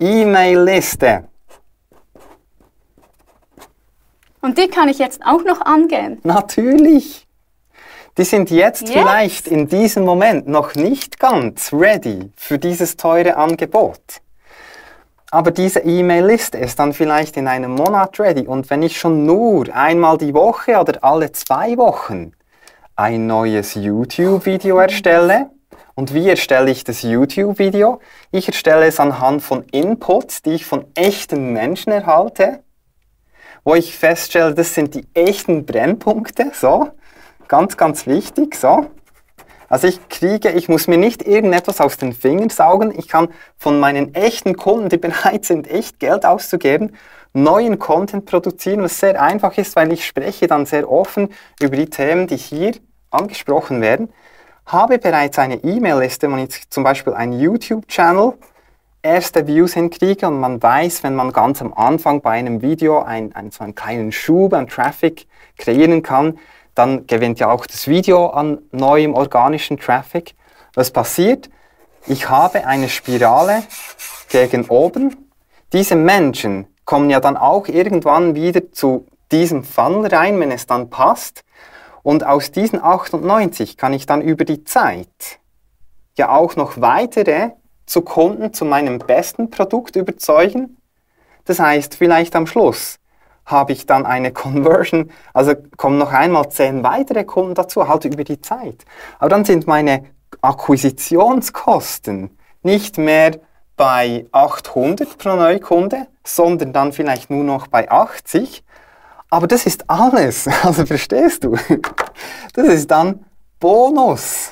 E-Mail-Liste. 0.00 1.28
Und 4.40 4.58
die 4.58 4.68
kann 4.68 4.88
ich 4.88 4.98
jetzt 4.98 5.22
auch 5.24 5.44
noch 5.44 5.60
angehen. 5.60 6.18
Natürlich. 6.24 7.26
Die 8.18 8.24
sind 8.24 8.50
jetzt, 8.50 8.82
jetzt, 8.82 8.92
vielleicht 8.92 9.46
in 9.46 9.68
diesem 9.68 10.04
Moment 10.04 10.48
noch 10.48 10.74
nicht 10.74 11.20
ganz 11.20 11.72
ready 11.72 12.32
für 12.36 12.58
dieses 12.58 12.96
teure 12.96 13.36
Angebot. 13.36 14.00
Aber 15.30 15.50
diese 15.50 15.80
E-Mail-Liste 15.80 16.58
ist 16.58 16.78
dann 16.78 16.92
vielleicht 16.92 17.36
in 17.36 17.48
einem 17.48 17.72
Monat 17.72 18.18
ready. 18.20 18.46
Und 18.46 18.70
wenn 18.70 18.82
ich 18.82 18.98
schon 18.98 19.24
nur 19.24 19.74
einmal 19.74 20.18
die 20.18 20.34
Woche 20.34 20.78
oder 20.78 21.02
alle 21.02 21.32
zwei 21.32 21.76
Wochen 21.76 22.32
ein 22.94 23.26
neues 23.26 23.74
YouTube-Video 23.74 24.78
erstelle, 24.78 25.50
und 25.94 26.12
wie 26.12 26.28
erstelle 26.28 26.70
ich 26.70 26.84
das 26.84 27.02
YouTube-Video? 27.02 28.00
Ich 28.30 28.48
erstelle 28.48 28.86
es 28.86 29.00
anhand 29.00 29.42
von 29.42 29.64
Inputs, 29.72 30.42
die 30.42 30.50
ich 30.50 30.66
von 30.66 30.84
echten 30.94 31.52
Menschen 31.52 31.90
erhalte 31.90 32.60
wo 33.66 33.74
ich 33.74 33.98
feststelle, 33.98 34.54
das 34.54 34.74
sind 34.74 34.94
die 34.94 35.04
echten 35.12 35.66
Brennpunkte, 35.66 36.52
so, 36.54 36.88
ganz, 37.48 37.76
ganz 37.76 38.06
wichtig, 38.06 38.54
so. 38.54 38.86
Also 39.68 39.88
ich 39.88 40.08
kriege, 40.08 40.50
ich 40.50 40.68
muss 40.68 40.86
mir 40.86 40.98
nicht 40.98 41.26
irgendetwas 41.26 41.80
aus 41.80 41.96
den 41.96 42.12
Fingern 42.12 42.50
saugen, 42.50 42.96
ich 42.96 43.08
kann 43.08 43.28
von 43.56 43.80
meinen 43.80 44.14
echten 44.14 44.56
Kunden, 44.56 44.88
die 44.88 44.96
bereit 44.98 45.44
sind, 45.44 45.68
echt 45.68 45.98
Geld 45.98 46.24
auszugeben, 46.24 46.96
neuen 47.32 47.78
Content 47.78 48.26
produzieren, 48.26 48.82
was 48.82 48.98
sehr 48.98 49.20
einfach 49.20 49.56
ist, 49.58 49.76
weil 49.76 49.92
ich 49.92 50.06
spreche 50.06 50.46
dann 50.46 50.66
sehr 50.66 50.90
offen 50.90 51.30
über 51.60 51.76
die 51.76 51.90
Themen, 51.90 52.26
die 52.26 52.36
hier 52.36 52.72
angesprochen 53.10 53.80
werden, 53.80 54.08
habe 54.66 54.98
bereits 54.98 55.38
eine 55.38 55.56
E-Mail-Liste, 55.56 56.30
wenn 56.30 56.38
ich 56.38 56.68
zum 56.70 56.82
Beispiel 56.82 57.14
einen 57.14 57.38
YouTube-Channel 57.38 58.34
erste 59.02 59.46
Views 59.46 59.74
hinkriege 59.74 60.26
und 60.26 60.40
man 60.40 60.60
weiß, 60.60 61.04
wenn 61.04 61.14
man 61.14 61.32
ganz 61.32 61.62
am 61.62 61.72
Anfang 61.74 62.20
bei 62.20 62.32
einem 62.32 62.60
Video 62.60 63.02
ein, 63.02 63.34
ein, 63.36 63.52
so 63.52 63.62
einen 63.62 63.74
kleinen 63.76 64.10
Schub 64.10 64.52
an 64.52 64.66
Traffic 64.66 65.26
kreieren 65.56 66.02
kann, 66.02 66.38
dann 66.76 67.06
gewinnt 67.06 67.40
ja 67.40 67.50
auch 67.50 67.66
das 67.66 67.88
Video 67.88 68.28
an 68.28 68.58
neuem 68.70 69.14
organischen 69.14 69.78
Traffic. 69.78 70.34
Was 70.74 70.90
passiert? 70.90 71.50
Ich 72.06 72.28
habe 72.28 72.66
eine 72.66 72.88
Spirale 72.88 73.64
gegen 74.28 74.66
oben. 74.66 75.16
Diese 75.72 75.96
Menschen 75.96 76.68
kommen 76.84 77.10
ja 77.10 77.18
dann 77.18 77.36
auch 77.36 77.66
irgendwann 77.66 78.34
wieder 78.34 78.70
zu 78.70 79.06
diesem 79.32 79.64
Funnel 79.64 80.06
rein, 80.14 80.38
wenn 80.38 80.52
es 80.52 80.66
dann 80.66 80.90
passt. 80.90 81.44
Und 82.02 82.24
aus 82.24 82.52
diesen 82.52 82.80
98 82.80 83.76
kann 83.76 83.92
ich 83.92 84.06
dann 84.06 84.20
über 84.20 84.44
die 84.44 84.62
Zeit 84.62 85.40
ja 86.16 86.30
auch 86.30 86.56
noch 86.56 86.80
weitere 86.80 87.50
zu 87.86 88.02
Kunden 88.02 88.52
zu 88.52 88.64
meinem 88.64 88.98
besten 88.98 89.50
Produkt 89.50 89.96
überzeugen. 89.96 90.76
Das 91.46 91.58
heißt, 91.58 91.94
vielleicht 91.96 92.36
am 92.36 92.46
Schluss 92.46 92.98
habe 93.46 93.72
ich 93.72 93.86
dann 93.86 94.04
eine 94.04 94.32
Conversion, 94.34 95.10
also 95.32 95.54
kommen 95.76 95.98
noch 95.98 96.12
einmal 96.12 96.50
zehn 96.50 96.82
weitere 96.82 97.24
Kunden 97.24 97.54
dazu, 97.54 97.88
halt 97.88 98.04
über 98.04 98.24
die 98.24 98.40
Zeit. 98.40 98.84
Aber 99.18 99.30
dann 99.30 99.44
sind 99.44 99.66
meine 99.66 100.04
Akquisitionskosten 100.42 102.36
nicht 102.62 102.98
mehr 102.98 103.38
bei 103.76 104.26
800 104.32 105.18
pro 105.18 105.36
Neukunde, 105.36 106.08
sondern 106.24 106.72
dann 106.72 106.92
vielleicht 106.92 107.30
nur 107.30 107.44
noch 107.44 107.68
bei 107.68 107.90
80. 107.90 108.64
Aber 109.30 109.46
das 109.46 109.66
ist 109.66 109.88
alles. 109.88 110.48
Also 110.62 110.86
verstehst 110.86 111.44
du? 111.44 111.56
Das 112.54 112.68
ist 112.68 112.90
dann 112.90 113.24
Bonus. 113.60 114.50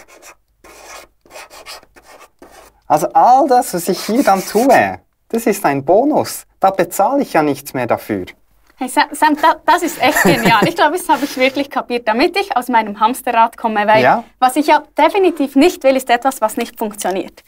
Also 2.86 3.08
all 3.12 3.48
das, 3.48 3.74
was 3.74 3.88
ich 3.88 4.00
hier 4.04 4.22
dann 4.22 4.44
tue, 4.44 5.00
das 5.28 5.46
ist 5.46 5.64
ein 5.64 5.84
Bonus. 5.84 6.44
Da 6.60 6.70
bezahle 6.70 7.22
ich 7.22 7.32
ja 7.32 7.42
nichts 7.42 7.74
mehr 7.74 7.86
dafür. 7.86 8.26
Hey 8.76 8.88
Sam, 8.88 9.36
das 9.64 9.82
ist 9.82 10.02
echt 10.02 10.22
genial. 10.22 10.66
Ich 10.66 10.74
glaube, 10.74 10.96
das 10.96 11.08
habe 11.08 11.24
ich 11.24 11.36
wirklich 11.36 11.70
kapiert, 11.70 12.08
damit 12.08 12.36
ich 12.36 12.56
aus 12.56 12.68
meinem 12.68 12.98
Hamsterrad 12.98 13.56
komme. 13.56 13.86
Weil 13.86 14.02
ja. 14.02 14.24
was 14.38 14.56
ich 14.56 14.66
ja 14.66 14.82
definitiv 14.98 15.54
nicht 15.54 15.82
will, 15.84 15.96
ist 15.96 16.10
etwas, 16.10 16.40
was 16.40 16.56
nicht 16.56 16.78
funktioniert. 16.78 17.42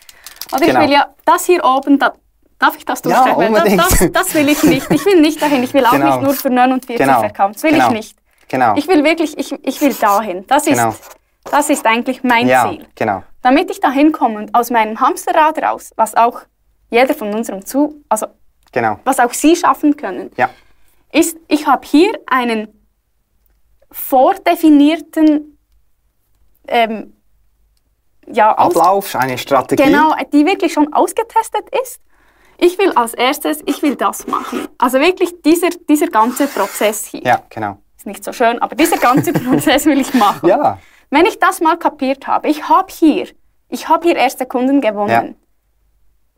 Oder 0.52 0.66
genau. 0.66 0.80
ich 0.80 0.86
will 0.86 0.92
ja 0.94 1.14
das 1.24 1.46
hier 1.46 1.64
oben, 1.64 1.98
da, 1.98 2.12
darf 2.58 2.76
ich 2.76 2.84
das 2.84 3.02
durchstellen? 3.02 3.54
Ja, 3.54 3.64
das, 3.64 3.98
das, 3.98 4.12
das, 4.12 4.34
will 4.34 4.48
ich 4.48 4.62
nicht. 4.62 4.90
Ich 4.90 5.04
will 5.04 5.20
nicht 5.20 5.42
dahin. 5.42 5.62
Ich 5.64 5.74
will 5.74 5.84
auch 5.84 5.90
genau. 5.90 6.16
nicht 6.16 6.22
nur 6.22 6.34
für 6.34 6.50
49 6.50 6.96
genau. 6.96 7.20
verkaufen. 7.20 7.54
Das 7.54 7.62
will 7.64 7.72
genau. 7.72 7.88
ich 7.88 7.92
nicht. 7.92 8.18
Genau. 8.48 8.74
Ich 8.76 8.86
will 8.86 9.02
wirklich, 9.02 9.36
ich, 9.36 9.52
ich 9.64 9.80
will 9.80 9.94
dahin. 9.94 10.46
Das 10.46 10.66
ist, 10.68 10.78
genau. 10.78 10.94
das 11.50 11.70
ist 11.70 11.84
eigentlich 11.84 12.22
mein 12.22 12.46
ja, 12.46 12.68
Ziel. 12.68 12.86
Genau 12.94 13.24
damit 13.46 13.70
ich 13.70 13.78
da 13.78 13.92
hinkomme 13.92 14.38
und 14.38 14.54
aus 14.56 14.70
meinem 14.70 14.98
Hamsterrad 14.98 15.62
raus, 15.62 15.92
was 15.94 16.16
auch 16.16 16.40
jeder 16.90 17.14
von 17.14 17.32
unserem 17.32 17.64
zu, 17.64 18.02
also 18.08 18.26
genau. 18.72 18.98
was 19.04 19.20
auch 19.20 19.32
Sie 19.32 19.54
schaffen 19.54 19.96
können, 19.96 20.32
ja. 20.36 20.50
Ist, 21.12 21.36
ich 21.48 21.66
habe 21.66 21.86
hier 21.86 22.12
einen 22.26 22.68
vordefinierten 23.90 25.58
ähm, 26.68 27.12
ja, 28.26 28.52
Ablauf, 28.52 29.14
eine 29.14 29.38
Strategie. 29.38 29.82
Genau, 29.82 30.14
die 30.32 30.44
wirklich 30.44 30.72
schon 30.72 30.92
ausgetestet 30.92 31.64
ist. 31.82 32.00
Ich 32.58 32.78
will 32.78 32.90
als 32.92 33.14
erstes, 33.14 33.62
ich 33.66 33.82
will 33.82 33.96
das 33.96 34.26
machen. 34.26 34.66
Also 34.78 34.98
wirklich 34.98 35.42
dieser, 35.42 35.68
dieser 35.88 36.08
ganze 36.08 36.46
Prozess 36.46 37.06
hier. 37.06 37.22
Ja, 37.22 37.42
genau. 37.50 37.78
Ist 37.96 38.06
nicht 38.06 38.24
so 38.24 38.32
schön, 38.32 38.60
aber 38.60 38.74
dieser 38.74 38.96
ganze 38.96 39.32
Prozess 39.32 39.84
will 39.84 40.00
ich 40.00 40.12
machen. 40.14 40.48
Ja, 40.48 40.78
Wenn 41.10 41.26
ich 41.26 41.38
das 41.38 41.60
mal 41.60 41.76
kapiert 41.76 42.26
habe, 42.26 42.48
ich 42.48 42.68
habe 42.68 42.92
hier, 42.92 43.28
ich 43.68 43.88
habe 43.88 44.08
hier 44.08 44.16
erste 44.16 44.46
Kunden 44.46 44.80
gewonnen. 44.80 45.10
Ja. 45.10 45.45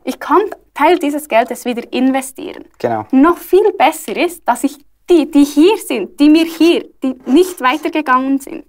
Ich 0.09 0.19
kann 0.19 0.41
Teil 0.73 0.97
dieses 0.97 1.27
Geldes 1.27 1.65
wieder 1.65 1.83
investieren. 1.93 2.65
genau. 2.79 3.05
Noch 3.11 3.37
viel 3.37 3.71
besser 3.73 4.17
ist, 4.17 4.41
dass 4.47 4.63
ich 4.63 4.75
die, 5.07 5.29
die 5.29 5.43
hier 5.43 5.77
sind, 5.77 6.19
die 6.19 6.29
mir 6.29 6.45
hier, 6.45 6.83
die 7.03 7.13
nicht 7.27 7.61
weitergegangen 7.61 8.39
sind. 8.39 8.65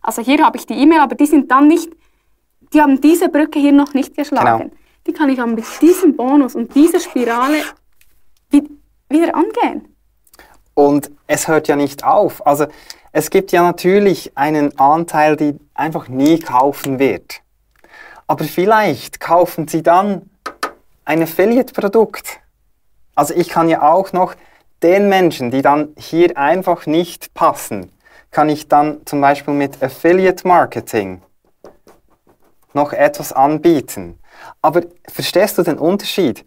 Also 0.00 0.22
hier 0.22 0.44
habe 0.44 0.56
ich 0.58 0.66
die 0.66 0.74
E-Mail, 0.74 1.00
aber 1.00 1.16
die 1.16 1.26
sind 1.26 1.50
dann 1.50 1.66
nicht, 1.66 1.90
die 2.72 2.80
haben 2.80 3.00
diese 3.00 3.28
Brücke 3.28 3.58
hier 3.58 3.72
noch 3.72 3.94
nicht 3.94 4.16
geschlagen. 4.16 4.58
Genau. 4.70 4.72
Die 5.08 5.12
kann 5.12 5.28
ich 5.28 5.36
dann 5.38 5.54
mit 5.56 5.64
diesem 5.80 6.14
Bonus 6.16 6.54
und 6.54 6.72
dieser 6.74 7.00
Spirale 7.00 7.62
wi- 8.52 8.68
wieder 9.08 9.34
angehen. 9.34 9.88
Und 10.74 11.10
es 11.26 11.48
hört 11.48 11.66
ja 11.66 11.74
nicht 11.74 12.04
auf. 12.04 12.46
Also 12.46 12.66
es 13.10 13.30
gibt 13.30 13.50
ja 13.50 13.62
natürlich 13.62 14.30
einen 14.36 14.78
Anteil, 14.78 15.34
die 15.36 15.58
einfach 15.74 16.06
nie 16.08 16.38
kaufen 16.38 17.00
wird. 17.00 17.40
Aber 18.28 18.44
vielleicht 18.44 19.18
kaufen 19.18 19.66
sie 19.66 19.82
dann 19.82 20.30
ein 21.06 21.22
Affiliate-Produkt. 21.22 22.40
Also 23.14 23.32
ich 23.34 23.48
kann 23.48 23.68
ja 23.70 23.80
auch 23.82 24.12
noch 24.12 24.34
den 24.82 25.08
Menschen, 25.08 25.50
die 25.50 25.62
dann 25.62 25.94
hier 25.96 26.36
einfach 26.36 26.84
nicht 26.84 27.32
passen, 27.32 27.90
kann 28.30 28.50
ich 28.50 28.68
dann 28.68 29.06
zum 29.06 29.22
Beispiel 29.22 29.54
mit 29.54 29.82
Affiliate-Marketing 29.82 31.22
noch 32.74 32.92
etwas 32.92 33.32
anbieten. 33.32 34.18
Aber 34.60 34.82
verstehst 35.08 35.56
du 35.56 35.62
den 35.62 35.78
Unterschied? 35.78 36.44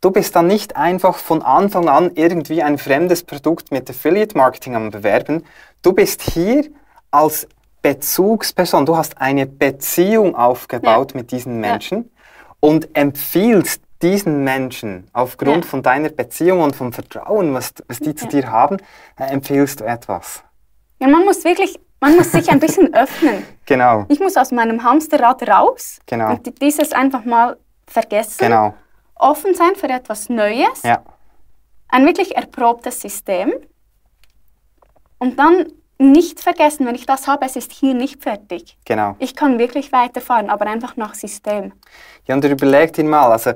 Du 0.00 0.10
bist 0.10 0.34
dann 0.34 0.46
nicht 0.46 0.76
einfach 0.76 1.18
von 1.18 1.42
Anfang 1.42 1.88
an 1.88 2.12
irgendwie 2.14 2.62
ein 2.62 2.78
fremdes 2.78 3.24
Produkt 3.24 3.72
mit 3.72 3.90
Affiliate 3.90 4.36
Marketing 4.36 4.76
am 4.76 4.90
Bewerben. 4.90 5.44
Du 5.82 5.92
bist 5.92 6.22
hier 6.22 6.64
als 7.10 7.48
Bezugsperson. 7.82 8.86
Du 8.86 8.96
hast 8.96 9.20
eine 9.20 9.44
Beziehung 9.46 10.36
aufgebaut 10.36 11.14
mit 11.14 11.32
diesen 11.32 11.60
Menschen 11.60 12.10
und 12.60 12.96
empfiehlst 12.96 13.82
diesen 14.02 14.44
Menschen 14.44 15.08
aufgrund 15.12 15.64
Ja. 15.64 15.70
von 15.70 15.82
deiner 15.82 16.08
Beziehung 16.10 16.60
und 16.62 16.76
vom 16.76 16.92
Vertrauen, 16.92 17.52
was, 17.54 17.74
was 17.88 17.98
die 17.98 18.14
zu 18.14 18.24
Ja. 18.26 18.30
dir 18.30 18.50
haben, 18.50 18.76
äh, 19.18 19.24
empfiehlst 19.24 19.80
du 19.80 19.84
etwas. 19.84 20.42
Ja, 21.00 21.08
man 21.08 21.24
muss 21.24 21.44
wirklich, 21.44 21.78
man 22.00 22.16
muss 22.16 22.30
sich 22.32 22.48
ein 22.50 22.60
bisschen 22.60 22.94
öffnen. 22.94 23.44
Genau, 23.66 24.04
Ich 24.08 24.20
muss 24.20 24.36
aus 24.36 24.52
meinem 24.52 24.82
Hamsterrad 24.84 25.48
raus 25.48 25.98
Genau. 26.06 26.30
und 26.30 26.46
di- 26.46 26.54
dieses 26.54 26.92
einfach 26.92 27.24
mal 27.24 27.56
vergessen. 27.86 28.36
genau. 28.38 28.74
Offen 29.16 29.54
sein 29.54 29.74
für 29.74 29.88
etwas 29.88 30.28
Neues. 30.28 30.82
Ja, 30.84 31.02
ein 31.88 32.04
wirklich 32.06 32.36
erprobtes 32.36 33.00
System. 33.00 33.52
Und 35.18 35.38
dann 35.38 35.66
nicht 35.98 36.38
vergessen, 36.40 36.86
wenn 36.86 36.94
ich 36.94 37.06
das 37.06 37.26
habe, 37.26 37.44
es 37.44 37.56
ist 37.56 37.72
hier 37.72 37.94
nicht 37.94 38.22
fertig. 38.22 38.78
genau. 38.84 39.16
Ich 39.18 39.34
kann 39.34 39.58
wirklich 39.58 39.90
weiterfahren, 39.90 40.48
aber 40.50 40.66
einfach 40.66 40.96
nach 40.96 41.14
System. 41.14 41.72
Ja, 42.26 42.36
und 42.36 42.44
überleg 42.44 42.92
dir 42.92 43.02
mal, 43.04 43.32
also 43.32 43.54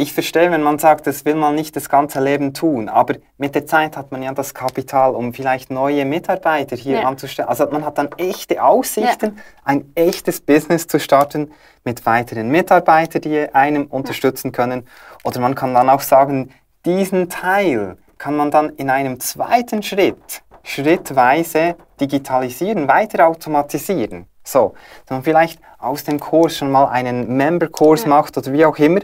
ich 0.00 0.14
verstehe, 0.14 0.50
wenn 0.50 0.62
man 0.62 0.78
sagt, 0.78 1.06
das 1.06 1.26
will 1.26 1.34
man 1.34 1.54
nicht 1.54 1.76
das 1.76 1.90
ganze 1.90 2.20
Leben 2.20 2.54
tun, 2.54 2.88
aber 2.88 3.16
mit 3.36 3.54
der 3.54 3.66
Zeit 3.66 3.98
hat 3.98 4.10
man 4.12 4.22
ja 4.22 4.32
das 4.32 4.54
Kapital, 4.54 5.14
um 5.14 5.34
vielleicht 5.34 5.70
neue 5.70 6.06
Mitarbeiter 6.06 6.74
hier 6.74 7.00
Ja. 7.00 7.02
anzustellen. 7.02 7.50
Also 7.50 7.66
man 7.70 7.84
hat 7.84 7.98
dann 7.98 8.08
echte 8.16 8.62
Aussichten, 8.64 9.38
ein 9.62 9.92
echtes 9.94 10.40
Business 10.40 10.86
zu 10.86 10.98
starten 10.98 11.50
mit 11.84 12.06
weiteren 12.06 12.48
Mitarbeitern, 12.48 13.20
die 13.20 13.54
einem 13.54 13.86
unterstützen 13.88 14.52
können. 14.52 14.86
Oder 15.22 15.40
man 15.40 15.54
kann 15.54 15.74
dann 15.74 15.90
auch 15.90 16.00
sagen, 16.00 16.50
diesen 16.86 17.28
Teil 17.28 17.98
kann 18.16 18.36
man 18.36 18.50
dann 18.50 18.70
in 18.70 18.88
einem 18.88 19.20
zweiten 19.20 19.82
Schritt 19.82 20.42
schrittweise 20.62 21.76
digitalisieren, 22.00 22.88
weiter 22.88 23.26
automatisieren. 23.28 24.26
So, 24.44 24.72
dass 25.04 25.10
man 25.10 25.22
vielleicht 25.22 25.60
aus 25.78 26.04
dem 26.04 26.18
Kurs 26.18 26.56
schon 26.56 26.70
mal 26.70 26.86
einen 26.86 27.36
Member-Kurs 27.36 28.06
macht 28.06 28.38
oder 28.38 28.52
wie 28.52 28.64
auch 28.64 28.78
immer, 28.78 29.00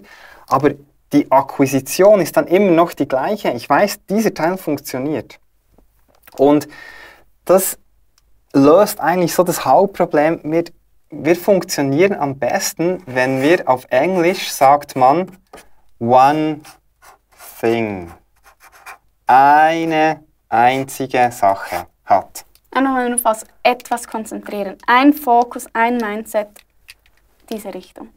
aber 0.46 0.70
die 1.12 1.30
Akquisition 1.30 2.20
ist 2.20 2.36
dann 2.36 2.46
immer 2.46 2.70
noch 2.72 2.92
die 2.92 3.08
gleiche. 3.08 3.50
Ich 3.52 3.68
weiß, 3.68 4.06
dieser 4.06 4.34
Teil 4.34 4.56
funktioniert. 4.56 5.38
Und 6.36 6.68
das 7.44 7.78
löst 8.52 9.00
eigentlich 9.00 9.34
so 9.34 9.42
das 9.42 9.64
Hauptproblem. 9.64 10.40
Wir, 10.44 10.64
wir 11.10 11.36
funktionieren 11.36 12.14
am 12.14 12.38
besten, 12.38 13.02
wenn 13.06 13.42
wir 13.42 13.68
auf 13.68 13.86
Englisch 13.90 14.50
sagt 14.50 14.96
man 14.96 15.30
one 15.98 16.60
thing. 17.60 18.12
Eine 19.26 20.24
einzige 20.48 21.30
Sache 21.32 21.86
hat. 22.04 22.44
Einfach 22.70 22.92
mal 22.92 23.08
nur 23.08 23.20
auf 23.24 23.44
etwas 23.62 24.06
konzentrieren. 24.06 24.76
Ein 24.86 25.12
Fokus, 25.12 25.66
ein 25.72 25.96
Mindset, 25.96 26.48
diese 27.48 27.72
Richtung. 27.72 28.10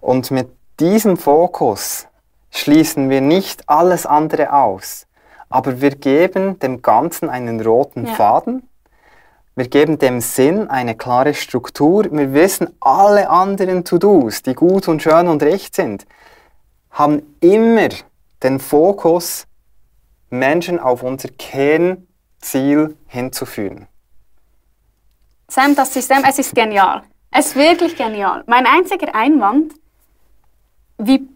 Und 0.00 0.30
mit 0.30 0.48
diesem 0.80 1.16
Fokus 1.16 2.06
schließen 2.50 3.10
wir 3.10 3.20
nicht 3.20 3.68
alles 3.68 4.06
andere 4.06 4.52
aus, 4.52 5.06
aber 5.48 5.80
wir 5.80 5.90
geben 5.90 6.58
dem 6.58 6.82
Ganzen 6.82 7.28
einen 7.28 7.60
roten 7.60 8.06
Ja. 8.06 8.14
Faden. 8.14 8.68
Wir 9.56 9.68
geben 9.68 9.98
dem 9.98 10.20
Sinn 10.20 10.68
eine 10.68 10.96
klare 10.96 11.32
Struktur. 11.32 12.06
Wir 12.10 12.32
wissen, 12.32 12.76
alle 12.80 13.30
anderen 13.30 13.84
To-Dos, 13.84 14.42
die 14.42 14.54
gut 14.54 14.88
und 14.88 15.00
schön 15.00 15.28
und 15.28 15.42
recht 15.44 15.76
sind, 15.76 16.06
haben 16.90 17.36
immer 17.40 17.88
den 18.42 18.58
Fokus, 18.58 19.46
Menschen 20.30 20.80
auf 20.80 21.04
unser 21.04 21.28
Kernziel 21.28 22.96
hinzuführen. 23.06 23.86
Sam, 25.48 25.76
das 25.76 25.94
System, 25.94 26.24
es 26.28 26.38
ist 26.40 26.52
genial. 26.54 27.02
Es 27.30 27.46
ist 27.48 27.56
wirklich 27.56 27.96
genial. 27.96 28.42
Mein 28.46 28.66
einziger 28.66 29.14
Einwand, 29.14 29.72
wie, 30.98 31.28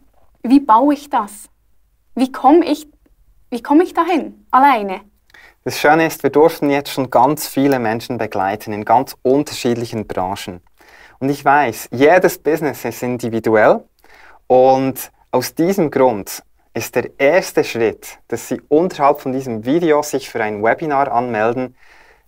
wie 0.42 0.60
baue 0.60 0.94
ich 0.94 1.10
das? 1.10 1.48
Wie 2.14 2.32
komme 2.32 2.64
ich, 2.64 2.88
wie 3.50 3.62
komme 3.62 3.84
ich 3.84 3.94
dahin? 3.94 4.46
Alleine. 4.50 5.00
Das 5.64 5.78
Schöne 5.78 6.06
ist, 6.06 6.22
wir 6.22 6.30
durften 6.30 6.70
jetzt 6.70 6.90
schon 6.90 7.10
ganz 7.10 7.46
viele 7.46 7.78
Menschen 7.78 8.18
begleiten 8.18 8.72
in 8.72 8.84
ganz 8.84 9.16
unterschiedlichen 9.22 10.06
Branchen. 10.06 10.60
Und 11.18 11.28
ich 11.28 11.44
weiß, 11.44 11.88
jedes 11.92 12.38
Business 12.38 12.84
ist 12.84 13.02
individuell 13.02 13.84
und 14.46 15.10
aus 15.30 15.54
diesem 15.54 15.90
Grund 15.90 16.42
ist 16.74 16.94
der 16.94 17.10
erste 17.18 17.64
Schritt, 17.64 18.18
dass 18.28 18.48
Sie 18.48 18.60
unterhalb 18.68 19.20
von 19.20 19.32
diesem 19.32 19.64
Video 19.64 20.02
sich 20.02 20.30
für 20.30 20.42
ein 20.42 20.62
Webinar 20.62 21.10
anmelden. 21.10 21.74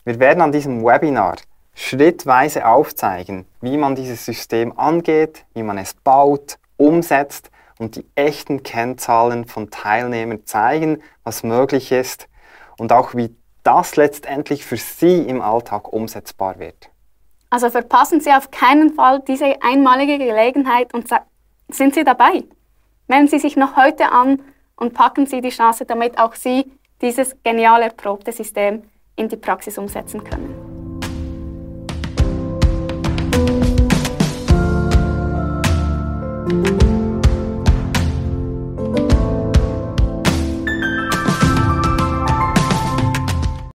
Wir 0.05 0.19
werden 0.19 0.41
an 0.41 0.53
diesem 0.53 0.85
Webinar 0.85 1.37
schrittweise 1.75 2.67
aufzeigen, 2.67 3.47
wie 3.61 3.77
man 3.77 3.95
dieses 3.95 4.25
System 4.25 4.77
angeht, 4.79 5.47
wie 5.55 5.63
man 5.63 5.79
es 5.79 5.95
baut, 5.95 6.59
umsetzt 6.81 7.51
und 7.79 7.97
die 7.97 8.07
echten 8.15 8.63
Kennzahlen 8.63 9.45
von 9.45 9.71
Teilnehmern 9.71 10.47
zeigen, 10.47 11.03
was 11.23 11.43
möglich 11.43 11.93
ist 11.93 12.29
und 12.79 12.93
auch 12.93 13.15
wie 13.15 13.37
das 13.63 13.97
letztendlich 13.97 14.65
für 14.65 14.79
Sie 14.79 15.19
im 15.19 15.43
Alltag 15.43 15.93
umsetzbar 15.93 16.59
wird. 16.59 16.91
Also 17.51 17.69
verpassen 17.69 18.21
Sie 18.21 18.31
auf 18.31 18.51
keinen 18.51 18.95
Fall 18.95 19.23
diese 19.27 19.63
einmalige 19.63 20.19
Gelegenheit 20.19 20.95
und 20.95 21.09
sind 21.69 21.95
Sie 21.95 22.05
dabei. 22.05 22.45
Melden 23.09 23.29
Sie 23.29 23.39
sich 23.39 23.57
noch 23.57 23.77
heute 23.77 24.11
an 24.13 24.41
und 24.77 24.95
packen 24.95 25.27
Sie 25.27 25.41
die 25.41 25.51
Chance, 25.51 25.85
damit 25.85 26.19
auch 26.19 26.35
Sie 26.35 26.73
dieses 27.03 27.37
genial 27.43 27.83
erprobte 27.83 28.33
System 28.33 28.85
in 29.17 29.29
die 29.29 29.37
Praxis 29.37 29.77
umsetzen 29.79 30.23
können. 30.25 30.70